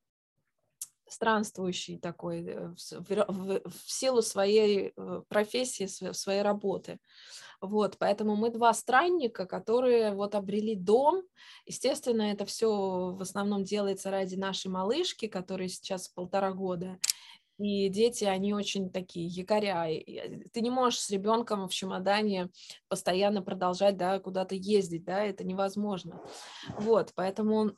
[1.10, 7.00] странствующий такой э, в, в, в силу своей э, профессии, своей работы.
[7.62, 11.24] Вот, поэтому мы два странника, которые вот обрели дом.
[11.66, 12.70] Естественно, это все
[13.12, 17.00] в основном делается ради нашей малышки, которой сейчас полтора года.
[17.58, 19.88] И дети, они очень такие якоря.
[20.54, 22.50] Ты не можешь с ребенком в чемодане
[22.88, 26.22] постоянно продолжать, да, куда-то ездить, да, это невозможно.
[26.78, 27.72] Вот, поэтому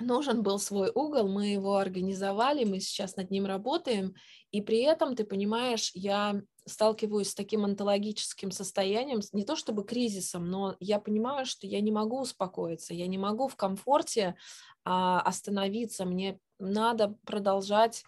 [0.00, 4.14] нужен был свой угол, мы его организовали, мы сейчас над ним работаем,
[4.50, 10.48] и при этом, ты понимаешь, я сталкиваюсь с таким онтологическим состоянием, не то чтобы кризисом,
[10.48, 14.36] но я понимаю, что я не могу успокоиться, я не могу в комфорте
[14.84, 18.04] а, остановиться, мне надо продолжать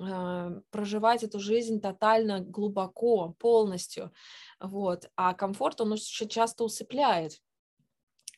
[0.00, 4.12] а, проживать эту жизнь тотально, глубоко, полностью,
[4.60, 7.40] вот, а комфорт, он очень часто усыпляет.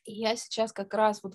[0.05, 1.35] И я сейчас как раз вот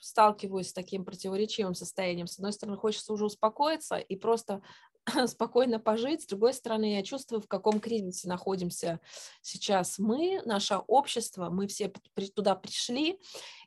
[0.00, 2.26] сталкиваюсь с таким противоречивым состоянием.
[2.26, 4.62] С одной стороны, хочется уже успокоиться и просто
[5.26, 6.22] спокойно пожить.
[6.22, 9.00] С другой стороны, я чувствую, в каком кризисе находимся
[9.42, 11.50] сейчас мы, наше общество.
[11.50, 11.92] Мы все
[12.34, 13.20] туда пришли,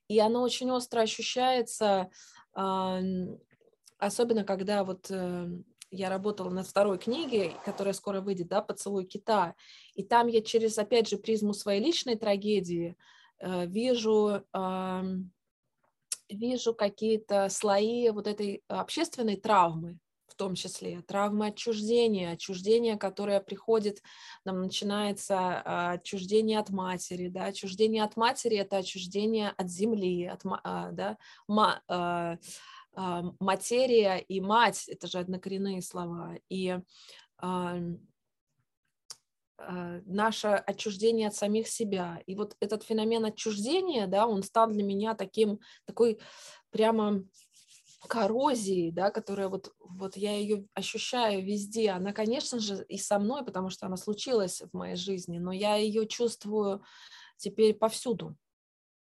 [0.08, 2.10] и оно очень остро ощущается,
[2.54, 5.48] особенно когда вот э,
[5.92, 9.56] я работала над второй книгой, которая скоро выйдет, да, «Поцелуй кита»,
[9.94, 12.98] и там я через, опять же, призму своей личной трагедии
[13.40, 14.44] э, вижу
[16.34, 24.02] вижу какие-то слои вот этой общественной травмы, в том числе травмы отчуждения, отчуждение, которое приходит,
[24.46, 30.42] нам начинается а, отчуждение от матери, да, отчуждение от матери– это отчуждение от земли, от,
[30.64, 31.18] а, да,
[31.48, 32.38] а,
[33.40, 36.80] материя и мать– это же однокоренные слова, и
[39.58, 42.22] наше отчуждение от самих себя.
[42.26, 46.20] И вот этот феномен отчуждения, да, он стал для меня таким, такой
[46.72, 47.24] прямо
[48.08, 51.92] коррозией, да, которая вот, вот я ее ощущаю везде.
[51.92, 55.76] Она, конечно же, и со мной, потому что она случилась в моей жизни, но я
[55.76, 56.84] ее чувствую
[57.38, 58.36] теперь повсюду.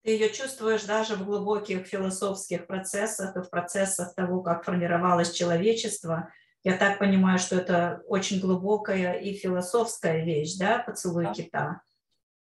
[0.02, 6.32] Ты ее чувствуешь даже в глубоких философских процессах и в процессах того, как формировалось человечество,
[6.62, 11.32] я так понимаю, что это очень глубокая и философская вещь, да, поцелуй да.
[11.32, 11.82] кита.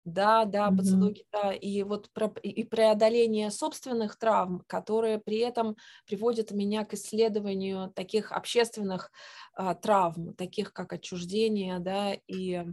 [0.05, 1.53] Да, да, поцелуй кита.
[1.53, 8.33] И вот про, и преодоление собственных травм, которые при этом приводят меня к исследованию таких
[8.33, 9.12] общественных
[9.53, 12.64] а, травм, таких как отчуждение, да, и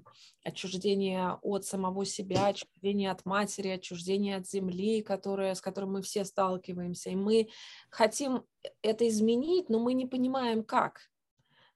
[0.43, 6.23] отчуждение от самого себя, отчуждение от матери, отчуждение от земли, которое, с которым мы все
[6.23, 7.09] сталкиваемся.
[7.09, 7.49] И мы
[7.89, 8.45] хотим
[8.81, 11.09] это изменить, но мы не понимаем, как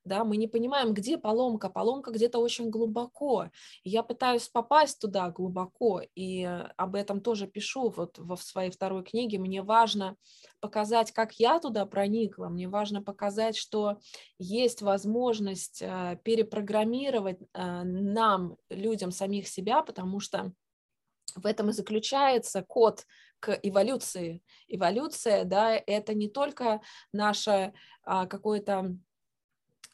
[0.04, 3.50] да, мы не понимаем, где поломка, поломка где-то очень глубоко.
[3.84, 6.44] Я пытаюсь попасть туда глубоко, и
[6.78, 9.38] об этом тоже пишу вот во своей второй книге.
[9.38, 10.18] Мне важно
[10.60, 13.98] показать, как я туда проникла, мне важно показать, что
[14.40, 20.52] есть возможность э, перепрограммировать э, нам, людям, самих себя, потому что
[21.36, 23.06] в этом и заключается код
[23.40, 24.44] к эволюции.
[24.68, 28.98] Эволюция, да, это не только наше а, какое-то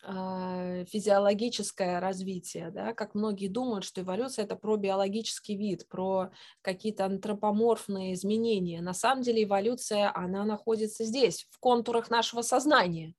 [0.03, 6.31] физиологическое развитие, да, как многие думают, что эволюция это про биологический вид, про
[6.61, 8.81] какие-то антропоморфные изменения.
[8.81, 13.15] На самом деле эволюция, она находится здесь, в контурах нашего сознания.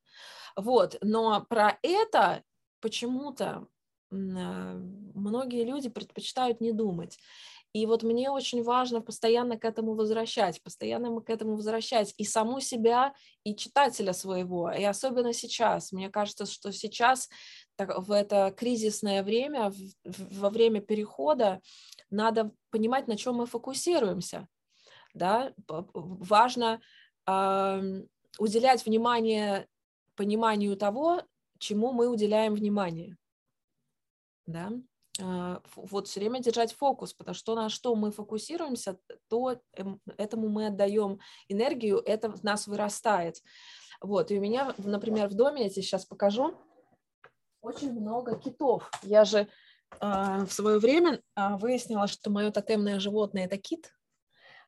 [0.57, 2.43] Вот, но про это
[2.81, 3.67] почему-то
[4.11, 4.75] а,
[5.15, 7.19] многие люди предпочитают не думать.
[7.73, 12.61] И вот мне очень важно постоянно к этому возвращать, постоянно к этому возвращать и саму
[12.61, 14.71] себя, и читателя своего.
[14.71, 15.93] И особенно сейчас.
[15.93, 17.29] Мне кажется, что сейчас
[17.77, 21.61] так, в это кризисное время, в, во время перехода,
[22.11, 24.49] надо понимать, на чем мы фокусируемся.
[25.13, 25.53] Да?
[25.67, 26.81] Важно
[27.27, 28.03] э,
[28.39, 29.67] уделять внимание
[30.19, 31.23] пониманию того,
[31.59, 33.17] чему мы уделяем внимание.
[34.47, 34.73] Да?
[35.21, 40.49] А, вот все время держать фокус, потому что на что мы фокусируемся, то эм, этому
[40.49, 43.43] мы отдаем энергию, это в нас вырастает.
[44.01, 46.55] Вот, и у меня, например, в доме, я тебе сейчас покажу,
[47.61, 48.89] очень много китов.
[49.03, 49.49] Я же
[50.01, 53.93] э, в свое время э, выяснила, что мое тотемное животное– это кит.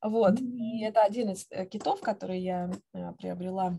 [0.03, 0.57] Вот, mm-hmm.
[0.57, 3.79] и это один из э, китов, который я э, приобрела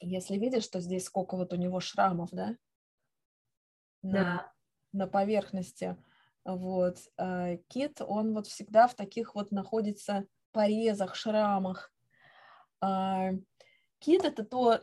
[0.00, 2.56] Если видишь, что здесь сколько вот у него шрамов, да?
[4.02, 4.52] Да.
[4.92, 5.96] На поверхности.
[6.44, 6.98] Вот.
[7.16, 11.92] А кит, он вот всегда в таких вот находится порезах, шрамах.
[12.80, 13.30] А
[14.00, 14.80] кит— это то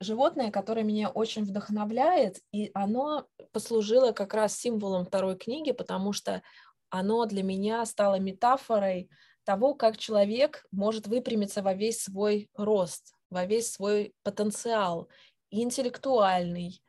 [0.00, 6.42] животное, которое меня очень вдохновляет, и оно послужило как раз символом второй книги, потому что
[6.90, 9.10] оно для меня стало метафорой
[9.44, 15.08] того, как человек может выпрямиться во весь свой рост, во весь свой потенциал,
[15.50, 16.82] интеллектуальный,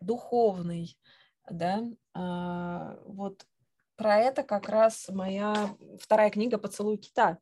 [0.00, 0.96] духовный,
[1.50, 1.82] да,
[2.14, 3.46] а, вот
[3.96, 7.38] про это как раз моя вторая книга «Поцелуй кита»,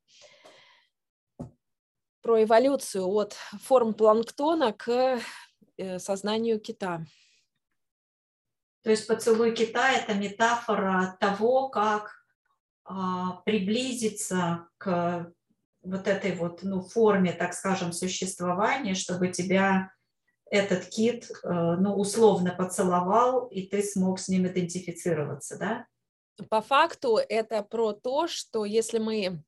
[2.22, 5.20] про эволюцию от форм планктона к
[5.76, 7.04] э, сознанию кита.
[8.82, 12.24] То есть поцелуй кита– это метафора того, как
[12.84, 15.32] а, приблизиться к
[15.82, 19.90] вот этой вот ну, форме, так скажем, существования, чтобы тебя
[20.54, 25.86] этот кит, э, ну, условно поцеловал, и ты смог с ним идентифицироваться, да?
[26.48, 29.42] По факту это про то, что если мы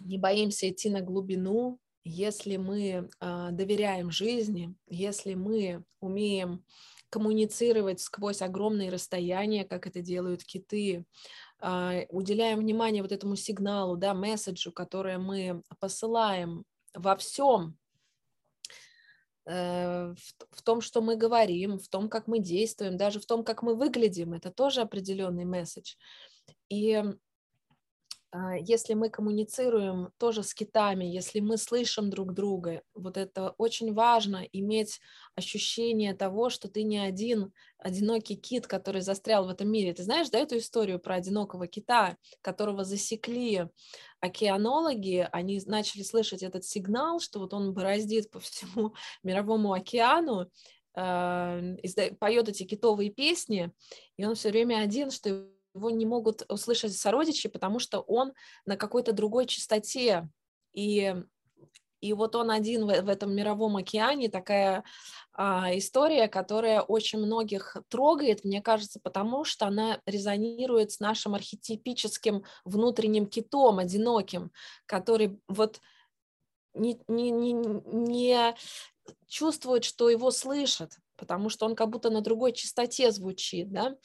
[0.00, 6.64] не боимся идти на глубину, если мы э, доверяем жизни, если мы умеем
[7.10, 11.06] коммуницировать сквозь огромные расстояния, как это делают киты,
[11.62, 17.78] э, уделяем внимание вот этому сигналу, да, месседжу, который мы посылаем во всем,
[19.46, 20.16] в,
[20.50, 23.74] в том, что мы говорим, в том, как мы действуем, даже в том, как мы
[23.74, 25.94] выглядим, это тоже определенный месседж.
[26.68, 27.02] И
[28.62, 34.44] если мы коммуницируем тоже с китами, если мы слышим друг друга, вот это очень важно,
[34.52, 35.00] иметь
[35.36, 39.94] ощущение того, что ты не один одинокий кит, который застрял в этом мире.
[39.94, 43.68] Ты знаешь, да, эту историю про одинокого кита, которого засекли
[44.20, 50.50] океанологи, они начали слышать этот сигнал, что вот он бороздит по всему мировому океану,
[50.96, 51.76] э,
[52.18, 53.70] поет эти китовые песни,
[54.16, 58.32] и он все время один, что его не могут услышать сородичи, потому что он
[58.64, 60.28] на какой-то другой частоте.
[60.72, 61.14] И,
[62.00, 64.84] и вот он один в, в этом мировом океане, такая
[65.32, 72.44] а, история, которая очень многих трогает, мне кажется, потому что она резонирует с нашим архетипическим
[72.64, 74.52] внутренним китом, одиноким,
[74.86, 75.80] который вот
[76.74, 78.54] не, не, не, не
[79.26, 83.96] чувствует, что его слышат, потому что он как будто на другой частоте звучит, да,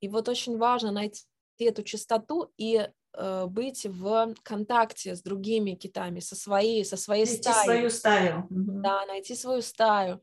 [0.00, 1.24] и вот очень важно найти
[1.58, 7.42] эту частоту и э, быть в контакте с другими китами, со своей, со своей найти
[7.42, 7.64] стаей.
[7.64, 8.46] свою стаю.
[8.50, 10.22] Да, найти свою стаю.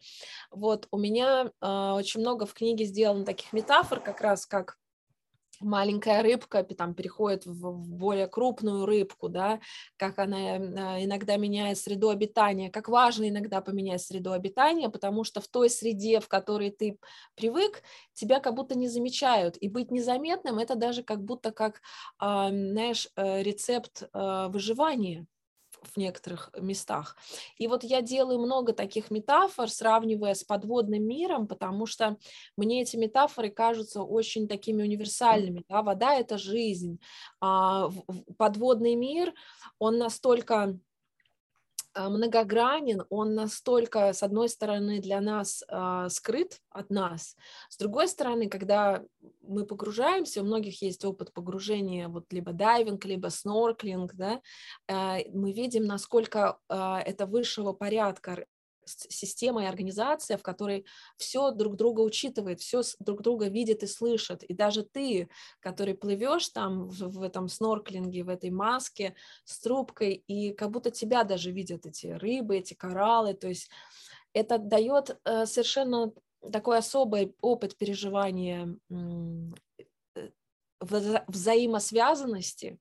[0.51, 4.77] Вот у меня э, очень много в книге сделано таких метафор, как раз как
[5.59, 9.59] маленькая рыбка там переходит в, более крупную рыбку, да,
[9.97, 15.41] как она э, иногда меняет среду обитания, как важно иногда поменять среду обитания, потому что
[15.41, 16.99] в той среде, в которой ты
[17.35, 21.81] привык, тебя как будто не замечают, и быть незаметным это даже как будто как,
[22.19, 25.25] знаешь, э, рецепт э, выживания,
[25.87, 27.17] в некоторых местах.
[27.57, 32.17] И вот я делаю много таких метафор, сравнивая с подводным миром, потому что
[32.57, 35.63] мне эти метафоры кажутся очень такими универсальными.
[35.69, 35.81] Да?
[35.81, 36.99] Вода— это жизнь.
[37.41, 37.89] А
[38.37, 39.33] подводный мир,
[39.79, 40.79] он настолько
[41.95, 47.35] многогранен, он настолько, с одной стороны, для нас э, скрыт от нас,
[47.69, 49.03] с другой стороны, когда
[49.41, 54.41] мы погружаемся, у многих есть опыт погружения, вот либо дайвинг, либо снорклинг, да,
[54.87, 58.45] э, мы видим, насколько э, это высшего порядка
[58.85, 60.85] система и организация, в которой
[61.17, 64.43] все друг друга учитывает, все друг друга видит и слышит.
[64.43, 70.23] И даже ты, который плывешь там в, в этом снорклинге, в этой маске с трубкой,
[70.27, 73.33] и как будто тебя даже видят эти рыбы, эти кораллы.
[73.33, 73.69] То есть
[74.33, 76.11] это дает э, совершенно
[76.51, 80.29] такой особый опыт переживания э,
[80.81, 82.77] взаимосвязанности,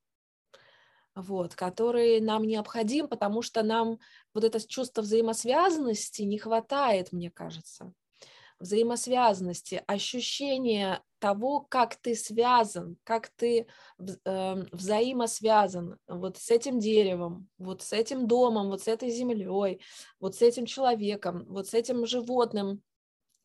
[1.14, 3.98] вот, который нам необходим, потому что нам
[4.32, 7.92] вот это чувство взаимосвязанности не хватает, мне кажется.
[8.60, 13.66] Взаимосвязанности, ощущение того, как ты связан, как ты
[13.98, 19.80] э, взаимосвязан вот с этим деревом, вот с этим домом, вот с этой землей,
[20.20, 22.82] вот с этим человеком, вот с этим животным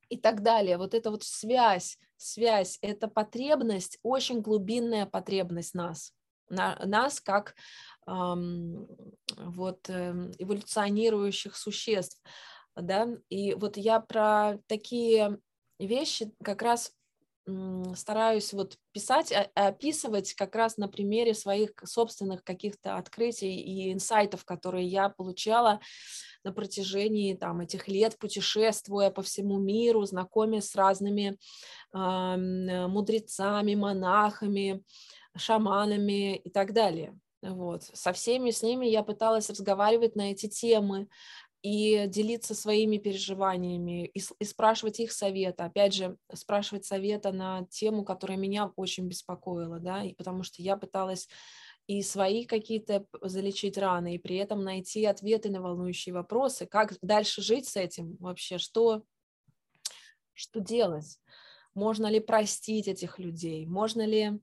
[0.09, 0.77] и так далее.
[0.77, 6.13] Вот эта вот связь, связь, это потребность, очень глубинная потребность нас
[6.49, 7.55] на, нас как
[8.07, 8.87] эм,
[9.37, 12.21] вот э, эволюционирующих существ,
[12.75, 15.39] да, и вот я про такие
[15.79, 16.93] вещи как раз
[17.95, 24.87] стараюсь вот писать, описывать как раз на примере своих собственных каких-то открытий и инсайтов, которые
[24.87, 25.79] я получала
[26.43, 31.37] на протяжении там, этих лет, путешествуя по всему миру, знакомясь с разными
[31.93, 34.83] э, мудрецами, монахами,
[35.35, 37.17] шаманами и так далее.
[37.41, 37.83] Вот.
[37.83, 41.07] Со всеми с ними я пыталась разговаривать на эти темы,
[41.61, 45.65] и делиться своими переживаниями, и, и спрашивать их совета.
[45.65, 50.77] Опять же, спрашивать совета на тему, которая меня очень беспокоила, да, и потому что я
[50.77, 51.27] пыталась
[51.87, 57.41] и свои какие-то залечить раны, и при этом найти ответы на волнующие вопросы, как дальше
[57.41, 59.03] жить с этим вообще, что,
[60.33, 61.19] что делать,
[61.73, 64.39] можно ли простить этих людей, можно ли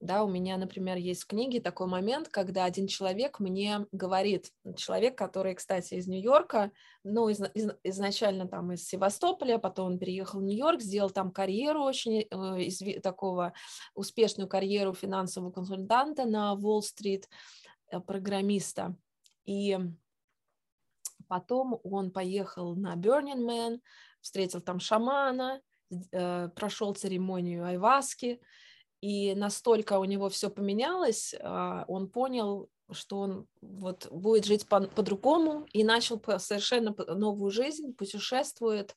[0.00, 5.18] да, у меня, например, есть в книге такой момент, когда один человек мне говорит, человек,
[5.18, 6.70] который, кстати, из Нью-Йорка,
[7.02, 11.82] ну, из, из, изначально там из Севастополя, потом он переехал в Нью-Йорк, сделал там карьеру
[11.82, 13.54] очень, э, из, такого
[13.94, 17.28] успешную карьеру финансового консультанта на Уолл-стрит,
[17.90, 18.94] э, программиста.
[19.46, 19.76] И
[21.26, 23.80] потом он поехал на Burning Man,
[24.20, 25.60] встретил там шамана,
[26.12, 28.40] э, прошел церемонию айваски,
[29.00, 34.88] и настолько у него все поменялось, а, он понял, что он вот будет жить по-
[34.88, 38.96] по-другому и начал совершенно новую жизнь, путешествует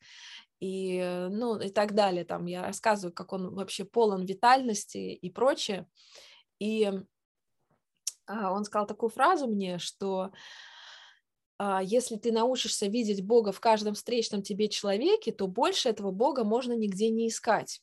[0.59, 2.23] и, ну, и так далее.
[2.23, 5.87] Там я рассказываю, как он вообще полон витальности и прочее.
[6.59, 6.91] И
[8.25, 10.31] а, он сказал такую фразу мне, что
[11.57, 16.43] а, если ты научишься видеть Бога в каждом встречном тебе человеке, то больше этого Бога
[16.43, 17.81] можно нигде не искать.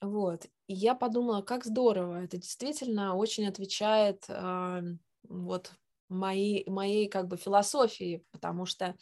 [0.00, 0.46] Вот.
[0.66, 4.82] И я подумала, как здорово, это действительно очень отвечает э,
[5.28, 5.72] вот
[6.08, 8.94] моей, моей как бы философии, потому что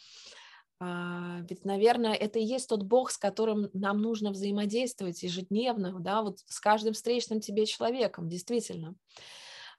[0.79, 6.21] э, ведь, наверное, это и есть тот Бог, с которым нам нужно взаимодействовать ежедневно, да,
[6.21, 8.95] вот с каждым встречным тебе человеком, действительно.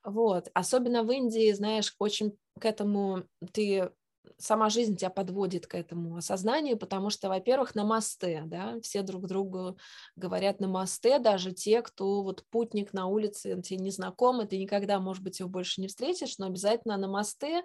[0.05, 3.91] Вот, особенно в Индии, знаешь, очень к этому ты
[4.39, 9.27] сама жизнь тебя подводит к этому осознанию, потому что, во-первых, на мосте, да, все друг
[9.27, 9.79] другу
[10.17, 14.59] говорят на мосте, даже те, кто вот путник на улице, он тебе не знаком, ты
[14.59, 17.63] никогда, может быть, его больше не встретишь, но обязательно на мосте,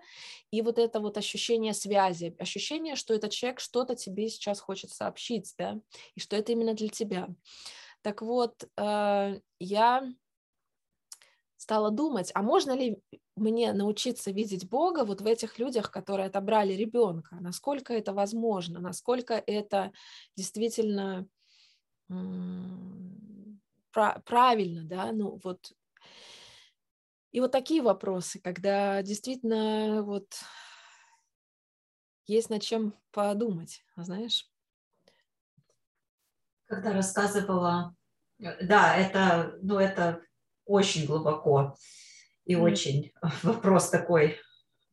[0.51, 5.53] и вот это вот ощущение связи, ощущение, что этот человек что-то тебе сейчас хочет сообщить,
[5.57, 5.80] да,
[6.16, 7.28] и что это именно для тебя.
[8.01, 10.03] Так вот, э, я
[11.62, 12.97] стала думать, а можно ли
[13.36, 17.38] мне научиться видеть Бога вот в этих людях, которые отобрали ребенка?
[17.39, 18.80] Насколько это возможно?
[18.80, 19.91] Насколько это
[20.36, 21.28] действительно
[24.26, 25.12] правильно, да?
[25.12, 25.72] Ну вот.
[27.32, 30.34] И вот такие вопросы, когда действительно вот
[32.26, 34.49] есть над чем подумать, знаешь?
[36.66, 37.95] Когда рассказывала,
[38.39, 40.24] э, да, это, ну это
[40.72, 41.76] очень глубоко
[42.45, 42.61] и mm.
[42.61, 43.11] очень
[43.43, 44.38] вопрос такой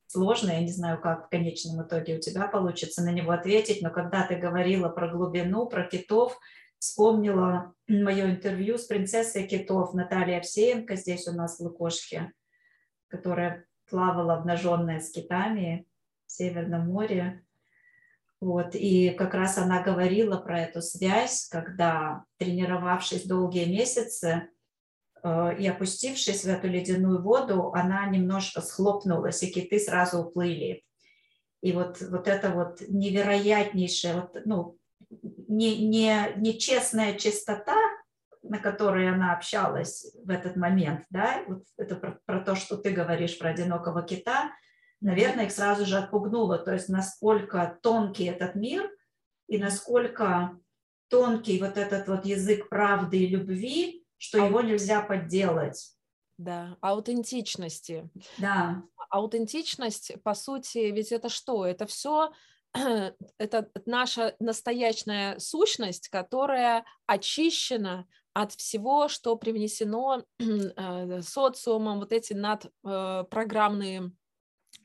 [0.06, 0.54] сложный.
[0.54, 4.26] Я не знаю, как в конечном итоге у тебя получится на него ответить, но когда
[4.26, 6.38] ты говорила про глубину, про китов,
[6.78, 12.32] вспомнила мое интервью с принцессой китов Натальей Овсеенко здесь у нас в Лукошке,
[13.08, 15.86] которая плавала обнаженная с китами
[16.26, 17.44] в Северном море.
[18.40, 24.48] Вот, и как раз она говорила про эту связь, когда, тренировавшись долгие месяцы,
[25.24, 30.84] и опустившись в эту ледяную воду, она немножко схлопнулась, и киты сразу уплыли.
[31.60, 34.78] И вот, вот это вот невероятнейшая, вот, ну,
[35.48, 37.76] не, не, нечестная чистота,
[38.42, 42.90] на которой она общалась в этот момент, да, вот это про, про то, что ты
[42.90, 44.52] говоришь про одинокого кита,
[45.00, 48.88] наверное, их сразу же отпугнуло, то есть насколько тонкий этот мир
[49.48, 50.56] и насколько
[51.08, 55.92] тонкий вот этот вот язык правды и любви, что его нельзя подделать.
[56.36, 58.10] Да, аутентичности.
[58.38, 58.82] Да.
[59.10, 61.66] Аутентичность, по сути, ведь это что?
[61.66, 62.32] Это все
[63.38, 74.00] это наша настоящая сущность, которая очищена от всего, что привнесено э, социумом, вот эти надпрограммные
[74.00, 74.10] э,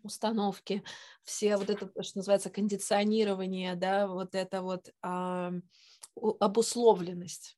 [0.01, 0.83] установки,
[1.23, 4.91] все вот это, что называется, кондиционирование, да, вот это вот
[6.15, 7.57] обусловленность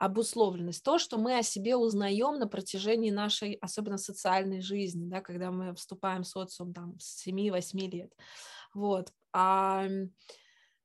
[0.00, 5.50] обусловленность, то, что мы о себе узнаем на протяжении нашей, особенно социальной жизни, да, когда
[5.50, 8.12] мы вступаем в социум там, с 7-8 лет.
[8.72, 9.12] Вот.
[9.32, 9.86] А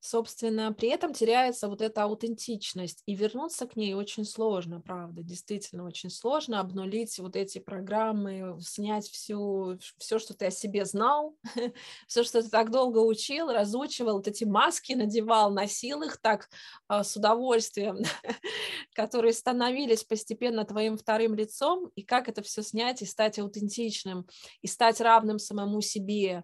[0.05, 5.85] собственно, при этом теряется вот эта аутентичность, и вернуться к ней очень сложно, правда, действительно
[5.85, 11.35] очень сложно обнулить вот эти программы, снять всю, все, что ты о себе знал,
[12.07, 16.49] все, что ты так долго учил, разучивал, вот эти маски надевал, носил их так
[16.87, 17.97] а, с удовольствием,
[18.93, 24.27] которые становились постепенно твоим вторым лицом, и как это все снять и стать аутентичным,
[24.61, 26.43] и стать равным самому себе,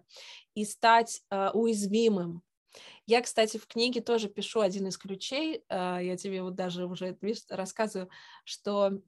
[0.54, 2.42] и стать э, уязвимым,
[3.06, 7.16] я, кстати, в книге тоже пишу один из ключей, а, я тебе вот даже уже
[7.48, 8.08] рассказываю,
[8.44, 9.00] что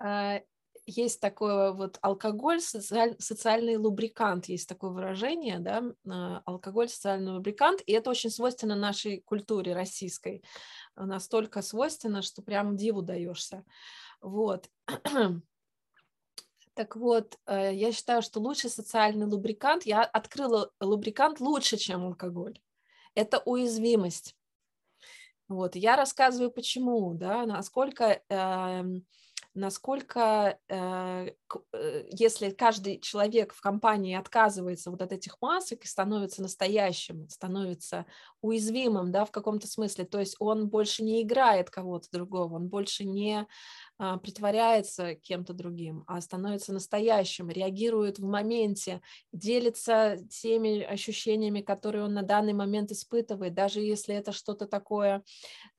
[0.00, 0.40] а,
[0.86, 7.82] есть такое вот алкоголь, социаль, социальный лубрикант, есть такое выражение, да, а, алкоголь, социальный лубрикант,
[7.86, 10.42] и это очень свойственно нашей культуре российской,
[10.96, 13.64] настолько свойственно, что прям диву даешься.
[14.20, 14.68] Вот.
[16.78, 22.60] Так вот, э, я считаю, что лучший социальный лубрикант, я открыла лубрикант лучше, чем алкоголь.
[23.16, 24.36] Это уязвимость.
[25.48, 28.84] Вот, я рассказываю, почему, да, насколько э,
[29.54, 31.30] насколько, э,
[32.10, 38.06] если каждый человек в компании отказывается вот от этих масок и становится настоящим, становится
[38.40, 43.04] уязвимым, да, в каком-то смысле, то есть он больше не играет кого-то другого, он больше
[43.04, 43.46] не
[43.98, 49.00] притворяется кем-то другим, а становится настоящим, реагирует в моменте,
[49.32, 55.24] делится теми ощущениями, которые он на данный момент испытывает, даже если это что-то такое,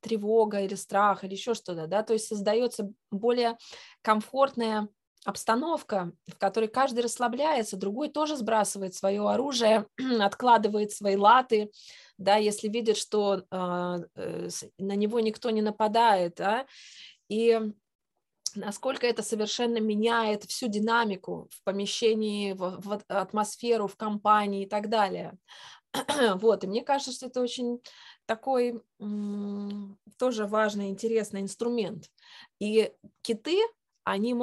[0.01, 3.57] тревога или страх или еще что-то, да, то есть создается более
[4.01, 4.89] комфортная
[5.25, 9.85] обстановка, в которой каждый расслабляется, другой тоже сбрасывает свое оружие,
[10.19, 11.71] откладывает свои латы,
[12.17, 16.65] да, если видит, что э, э, на него никто не нападает, да,
[17.27, 17.59] и
[18.55, 24.89] насколько это совершенно меняет всю динамику в помещении, в, в атмосферу, в компании и так
[24.89, 25.37] далее.
[26.35, 27.81] Вот, и мне кажется, что это очень
[28.25, 28.81] такой
[30.17, 32.05] тоже важный, интересный инструмент.
[32.59, 32.91] И
[33.23, 33.57] киты,
[34.03, 34.35] они,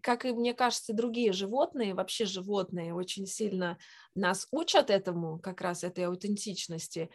[0.00, 3.78] как и, мне кажется, другие животные, вообще животные очень сильно
[4.14, 7.10] нас учат этому, как раз этой аутентичности.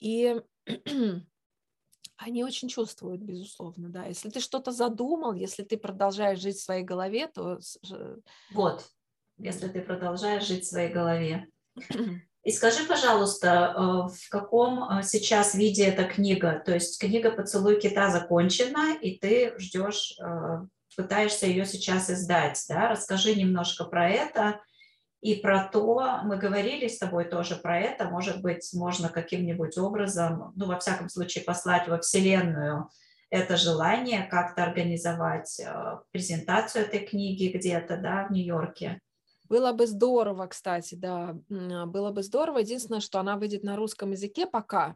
[0.00, 0.40] И
[2.16, 4.04] они очень чувствуют, безусловно, да.
[4.06, 7.58] Если ты что-то задумал, если ты продолжаешь жить в своей голове, то...
[8.52, 8.86] Вот,
[9.38, 11.48] если ты продолжаешь жить в своей голове.
[12.44, 13.80] И скажи, пожалуйста, э,
[14.14, 16.62] в каком э, сейчас виде эта книга?
[16.64, 22.90] То есть книга «Поцелуй кита» закончена, и ты ждешь, э, пытаешься ее сейчас издать, да?
[22.90, 24.60] Расскажи немножко про это
[25.24, 30.52] и про то, мы говорили с тобой тоже про это, может быть, можно каким-нибудь образом,
[30.54, 32.90] ну, во всяком случае, послать во Вселенную
[33.30, 39.00] это желание как-то организовать э, презентацию этой книги где-то, да, в Нью-Йорке.
[39.48, 42.58] Было бы здорово, кстати, да, было бы здорово.
[42.58, 44.94] Единственное, что она выйдет на русском языке пока.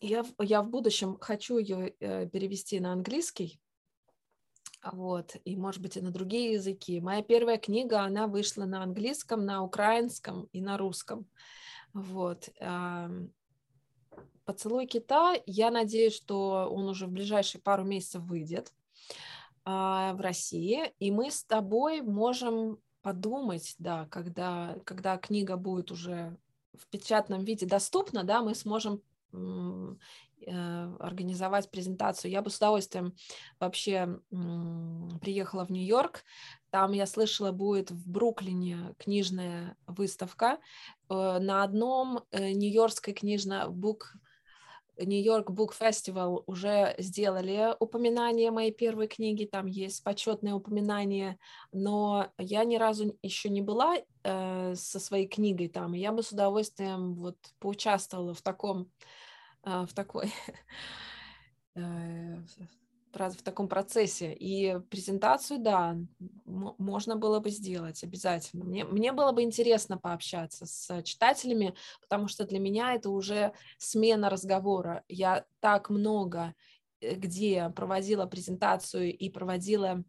[0.00, 3.58] Я, я в будущем хочу ее э, перевести на английский,
[4.84, 7.00] вот, и, может быть, и на другие языки.
[7.00, 11.26] Моя первая книга, она вышла на английском, на украинском и на русском.
[11.92, 12.48] Вот.
[14.44, 18.72] «Поцелуй кита», я надеюсь, что он уже в ближайшие пару месяцев выйдет
[19.64, 26.34] а, в России, и мы с тобой можем подумать, да, когда, когда книга будет уже
[26.72, 29.02] в печатном виде доступна, да, мы сможем
[30.46, 32.30] организовать презентацию.
[32.30, 33.14] Я бы с удовольствием
[33.60, 34.20] вообще
[35.20, 36.24] приехала в Нью-Йорк.
[36.70, 40.58] Там, я слышала, будет в Бруклине книжная выставка.
[41.08, 44.14] Э, на одном э, нью-йоркской книжной бук
[44.98, 51.38] Нью-Йорк Book Festival уже сделали упоминание моей первой книги, там есть почетное упоминание,
[51.72, 56.22] но я ни разу еще не была э, со своей книгой там, и я бы
[56.22, 58.90] с удовольствием вот поучаствовала в таком
[59.64, 60.32] в такой
[61.74, 62.36] э,
[63.12, 64.32] в таком процессе.
[64.32, 65.96] И презентацию, да,
[66.44, 68.64] можно было бы сделать обязательно.
[68.64, 74.30] Мне, мне было бы интересно пообщаться с читателями, потому что для меня это уже смена
[74.30, 75.04] разговора.
[75.08, 76.54] Я так много
[77.00, 80.04] э, где проводила презентацию и проводила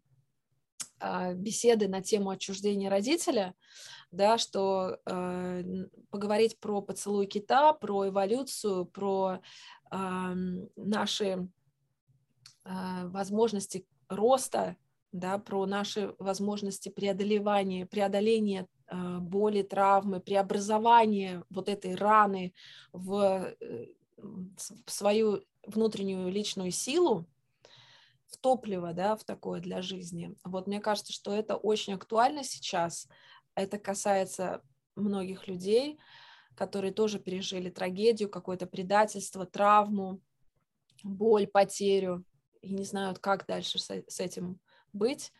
[1.34, 3.54] беседы на тему отчуждения родителя,
[4.10, 5.64] да, что э,
[6.10, 9.40] поговорить про поцелуй кита, про эволюцию, про
[9.90, 10.34] э,
[10.76, 14.76] наши э, возможности роста,
[15.12, 22.52] да, про наши возможности преодолевания, преодоления э, боли, травмы, преобразования вот этой раны
[22.92, 23.86] в, э,
[24.16, 27.26] в свою внутреннюю личную силу,
[28.30, 30.34] в топливо, да, в такое для жизни.
[30.44, 33.08] Вот мне кажется, что это очень актуально сейчас,
[33.54, 34.62] это касается
[34.94, 35.98] многих людей,
[36.54, 40.20] которые тоже пережили трагедию, какое-то предательство, травму,
[41.02, 42.24] боль, потерю
[42.60, 44.60] и не знают, как дальше с этим
[44.92, 45.32] быть.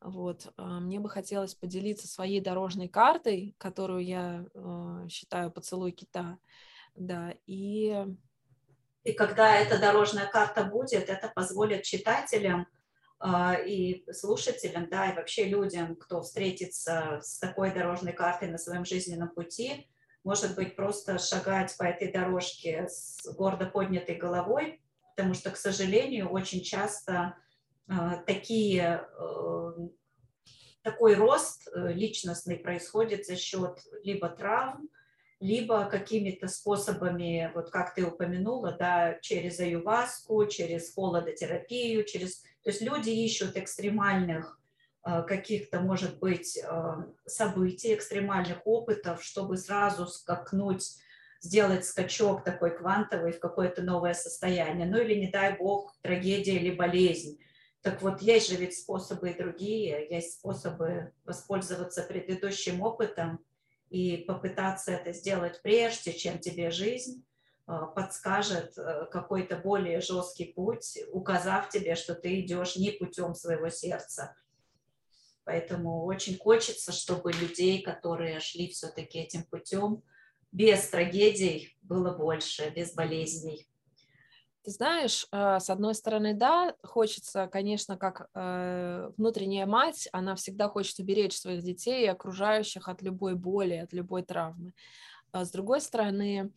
[0.00, 0.52] Вот.
[0.56, 6.38] А, мне бы хотелось поделиться своей дорожной картой, которую я э, считаю поцелуй кита.
[6.94, 8.06] Да, и...
[9.04, 12.66] И когда эта дорожная карта будет, это позволит читателям
[13.22, 18.84] э, и слушателям, да, и вообще людям, кто встретится с такой дорожной картой на своем
[18.84, 19.88] жизненном пути,
[20.24, 24.80] может быть, просто шагать по этой дорожке с гордо поднятой головой,
[25.14, 27.36] потому что, к сожалению, очень часто
[27.86, 29.72] а, такие, э,
[30.82, 34.88] такой рост э, личностный происходит за счет либо травм,
[35.44, 42.40] либо какими-то способами, вот как ты упомянула, да, через аюваску, через холодотерапию, через...
[42.62, 44.58] То есть люди ищут экстремальных
[45.04, 46.58] э, каких-то, может быть,
[47.26, 50.96] событий, экстремальных опытов, чтобы сразу скакнуть,
[51.42, 54.86] сделать скачок такой квантовый в какое-то новое состояние.
[54.86, 57.38] Ну или, не дай бог, трагедия или болезнь.
[57.82, 63.44] Так вот, есть же ведь способы и другие, есть способы воспользоваться предыдущим опытом
[63.94, 67.24] и попытаться это сделать прежде, чем тебе жизнь
[67.64, 73.68] а, подскажет э, какой-то более жесткий путь, указав тебе, что ты идешь не путем своего
[73.68, 74.34] сердца.
[75.44, 80.02] Поэтому очень хочется, чтобы людей, которые шли все-таки этим путем,
[80.50, 83.68] без трагедий было больше, без болезней.
[84.64, 90.70] Ты знаешь, э, с одной стороны, да, хочется, конечно, как э, внутренняя мать, она всегда
[90.70, 94.72] хочет уберечь своих детей и окружающих от любой боли, от любой травмы.
[95.32, 96.50] А с другой стороны,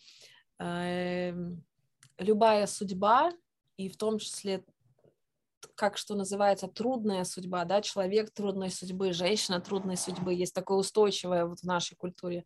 [0.59, 1.61] эм,
[2.17, 3.33] любая судьба,
[3.75, 4.63] и в том числе
[5.75, 11.45] как что называется, трудная судьба, да, человек трудной судьбы, женщина трудной судьбы, есть такое устойчивое
[11.45, 12.43] вот в нашей культуре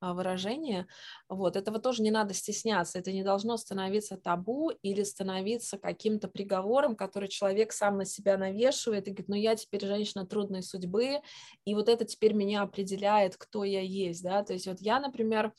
[0.00, 0.86] а, выражение,
[1.28, 6.96] вот, этого тоже не надо стесняться, это не должно становиться табу или становиться каким-то приговором,
[6.96, 11.20] который человек сам на себя навешивает и говорит, ну я теперь женщина трудной судьбы,
[11.64, 15.52] и вот это теперь меня определяет, кто я есть, да, то есть вот я, например,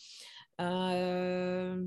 [0.57, 1.77] э,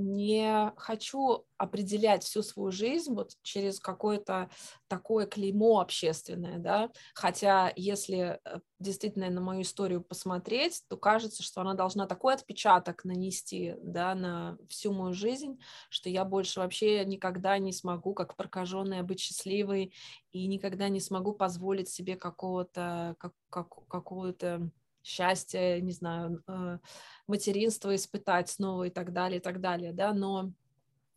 [0.00, 4.50] не хочу определять всю свою жизнь вот через какое-то
[4.88, 11.60] такое клеймо общественное, да, хотя если э, действительно на мою историю посмотреть, то кажется, что
[11.60, 17.58] она должна такой отпечаток нанести, да, на всю мою жизнь, что я больше вообще никогда
[17.58, 19.92] не смогу, как прокаженная, быть счастливой
[20.32, 24.70] и никогда не смогу позволить себе какого-то, как, как, какого-то
[25.02, 26.78] счастье, не знаю, э,
[27.26, 30.52] материнство испытать снова и так далее, и так далее, да, но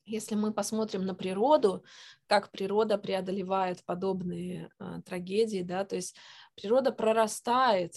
[0.06, 1.84] если мы посмотрим на природу,
[2.28, 6.16] как природа преодолевает подобные э, трагедии, да, то есть
[6.56, 7.96] природа прорастает,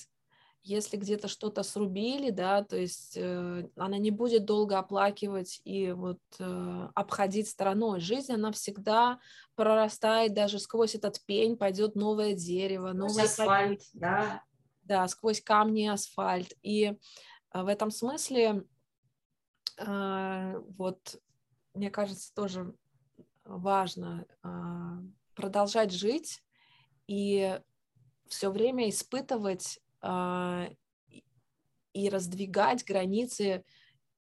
[0.62, 6.18] если где-то что-то срубили, да, то есть э, она не будет долго оплакивать и вот
[6.38, 8.00] э, обходить стороной.
[8.00, 9.20] Жизнь, она всегда
[9.54, 14.42] прорастает, даже сквозь этот пень пойдет новое дерево, новый асфальт, да
[14.86, 16.54] да, сквозь камни асфальт.
[16.62, 16.98] И
[17.50, 18.64] а, в этом смысле
[19.78, 21.20] а, вот
[21.74, 22.74] мне кажется тоже
[23.44, 24.98] важно а,
[25.34, 26.42] продолжать жить
[27.06, 27.60] и
[28.28, 29.80] все время испытывать
[31.92, 33.64] и раздвигать границы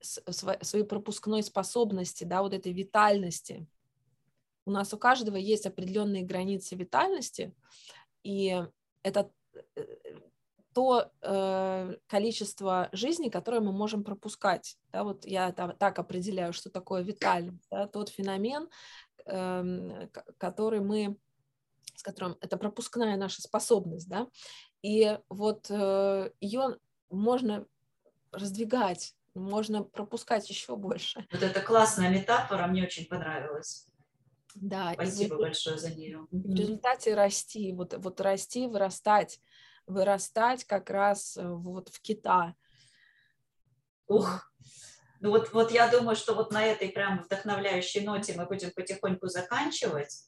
[0.02, 3.66] своей пропускной способности, да, вот этой витальности.
[4.66, 7.54] У нас у каждого есть определенные границы витальности,
[8.24, 8.64] и
[9.02, 9.32] это
[9.76, 9.86] э,
[10.74, 14.78] то э, количество жизни, которое мы можем пропускать.
[14.92, 18.70] Да, вот я там, так определяю, что такое витальность, да, тот феномен,
[19.26, 20.08] э,
[20.38, 21.18] который мы,
[21.96, 24.28] с которым это пропускная наша способность, да,
[24.82, 26.78] и вот э, ее
[27.10, 27.66] можно
[28.32, 31.26] раздвигать, можно пропускать еще больше.
[31.32, 33.88] Вот это классная метафора, мне очень понравилась.
[34.56, 36.28] Да, Спасибо и, большое за нее.
[36.32, 39.40] В результате расти, вот, вот расти, вырастать,
[39.88, 42.56] вырастать как раз э, вот в Кита.
[44.08, 44.52] Ух,
[45.20, 49.28] ну вот, вот я думаю, что вот на этой прям вдохновляющей ноте мы будем потихоньку
[49.28, 50.26] заканчивать.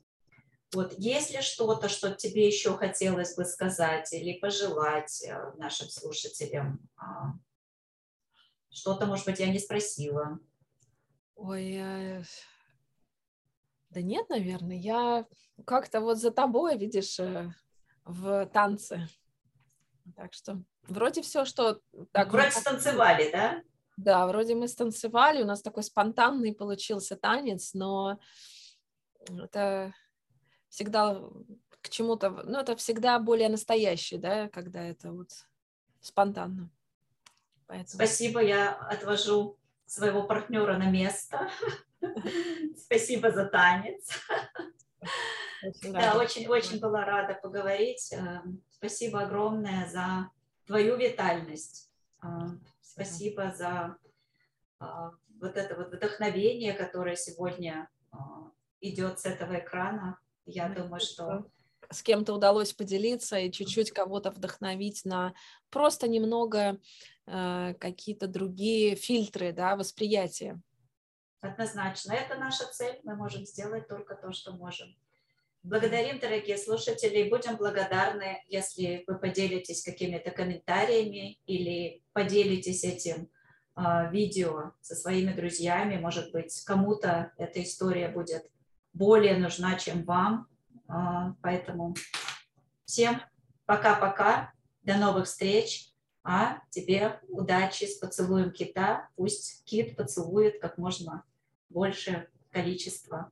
[0.73, 6.79] Вот есть ли что-то, что тебе еще хотелось бы сказать или пожелать э, нашим слушателям?
[6.97, 7.33] А,
[8.69, 10.39] что-то, может быть, я не спросила.
[11.35, 12.23] Ой, я...
[13.89, 15.25] да нет, наверное, я
[15.65, 17.53] как-то вот за тобой, видишь, э,
[18.05, 19.09] в танце
[20.15, 21.81] так что вроде все, что...
[22.11, 23.61] Так, вроде станцевали, да?
[23.97, 28.19] Да, вроде мы станцевали, у нас такой спонтанный получился танец, но
[29.29, 29.93] это
[30.69, 31.21] всегда
[31.81, 35.29] к чему-то, ну, это всегда более настоящий, да, когда это вот
[36.01, 36.69] спонтанно.
[37.67, 37.95] Поэтому...
[37.95, 41.49] Спасибо, я отвожу своего партнера на место.
[42.77, 44.09] Спасибо за танец.
[45.83, 48.13] Да, очень, очень была рада поговорить.
[48.87, 50.29] Спасибо огромное за
[50.67, 51.89] твою витальность.
[52.23, 52.27] Э,
[52.81, 53.97] спасибо за
[54.79, 54.85] э,
[55.41, 57.89] вот это вот вдохновение, которое сегодня
[58.81, 60.19] идет с этого экрана.
[60.45, 61.49] Я думаю, что
[61.89, 65.33] с кем-то удалось поделиться и чуть-чуть кого-то вдохновить на
[65.71, 66.79] просто немного
[67.25, 70.61] э, какие-то другие фильтры да, восприятия.
[71.41, 72.13] Однозначно.
[72.13, 72.99] Это наша цель.
[73.03, 74.95] Мы можем сделать только то, что можем.
[75.67, 83.31] Благодарим, дорогие слушатели, будем благодарны, если вы поделитесь какими-то комментариями или поделитесь этим
[83.75, 85.97] э, видео со своими друзьями.
[85.97, 88.47] Может быть, кому-то эта история будет
[88.93, 90.47] более нужна, чем вам.
[90.87, 91.95] А, поэтому
[92.85, 93.19] всем
[93.65, 94.53] пока-пока,
[94.83, 95.91] до новых встреч,
[96.23, 99.09] а тебе удачи с поцелуем кита.
[99.15, 101.23] Пусть кит поцелует как можно
[101.69, 103.31] больше количества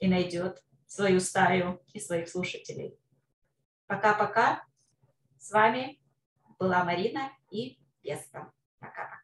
[0.00, 2.98] и найдет свою стаю и своих слушателей.
[3.86, 4.64] Пока-пока.
[5.38, 6.00] С вами
[6.58, 8.52] была Марина и Веста.
[8.80, 9.22] Пока-пока.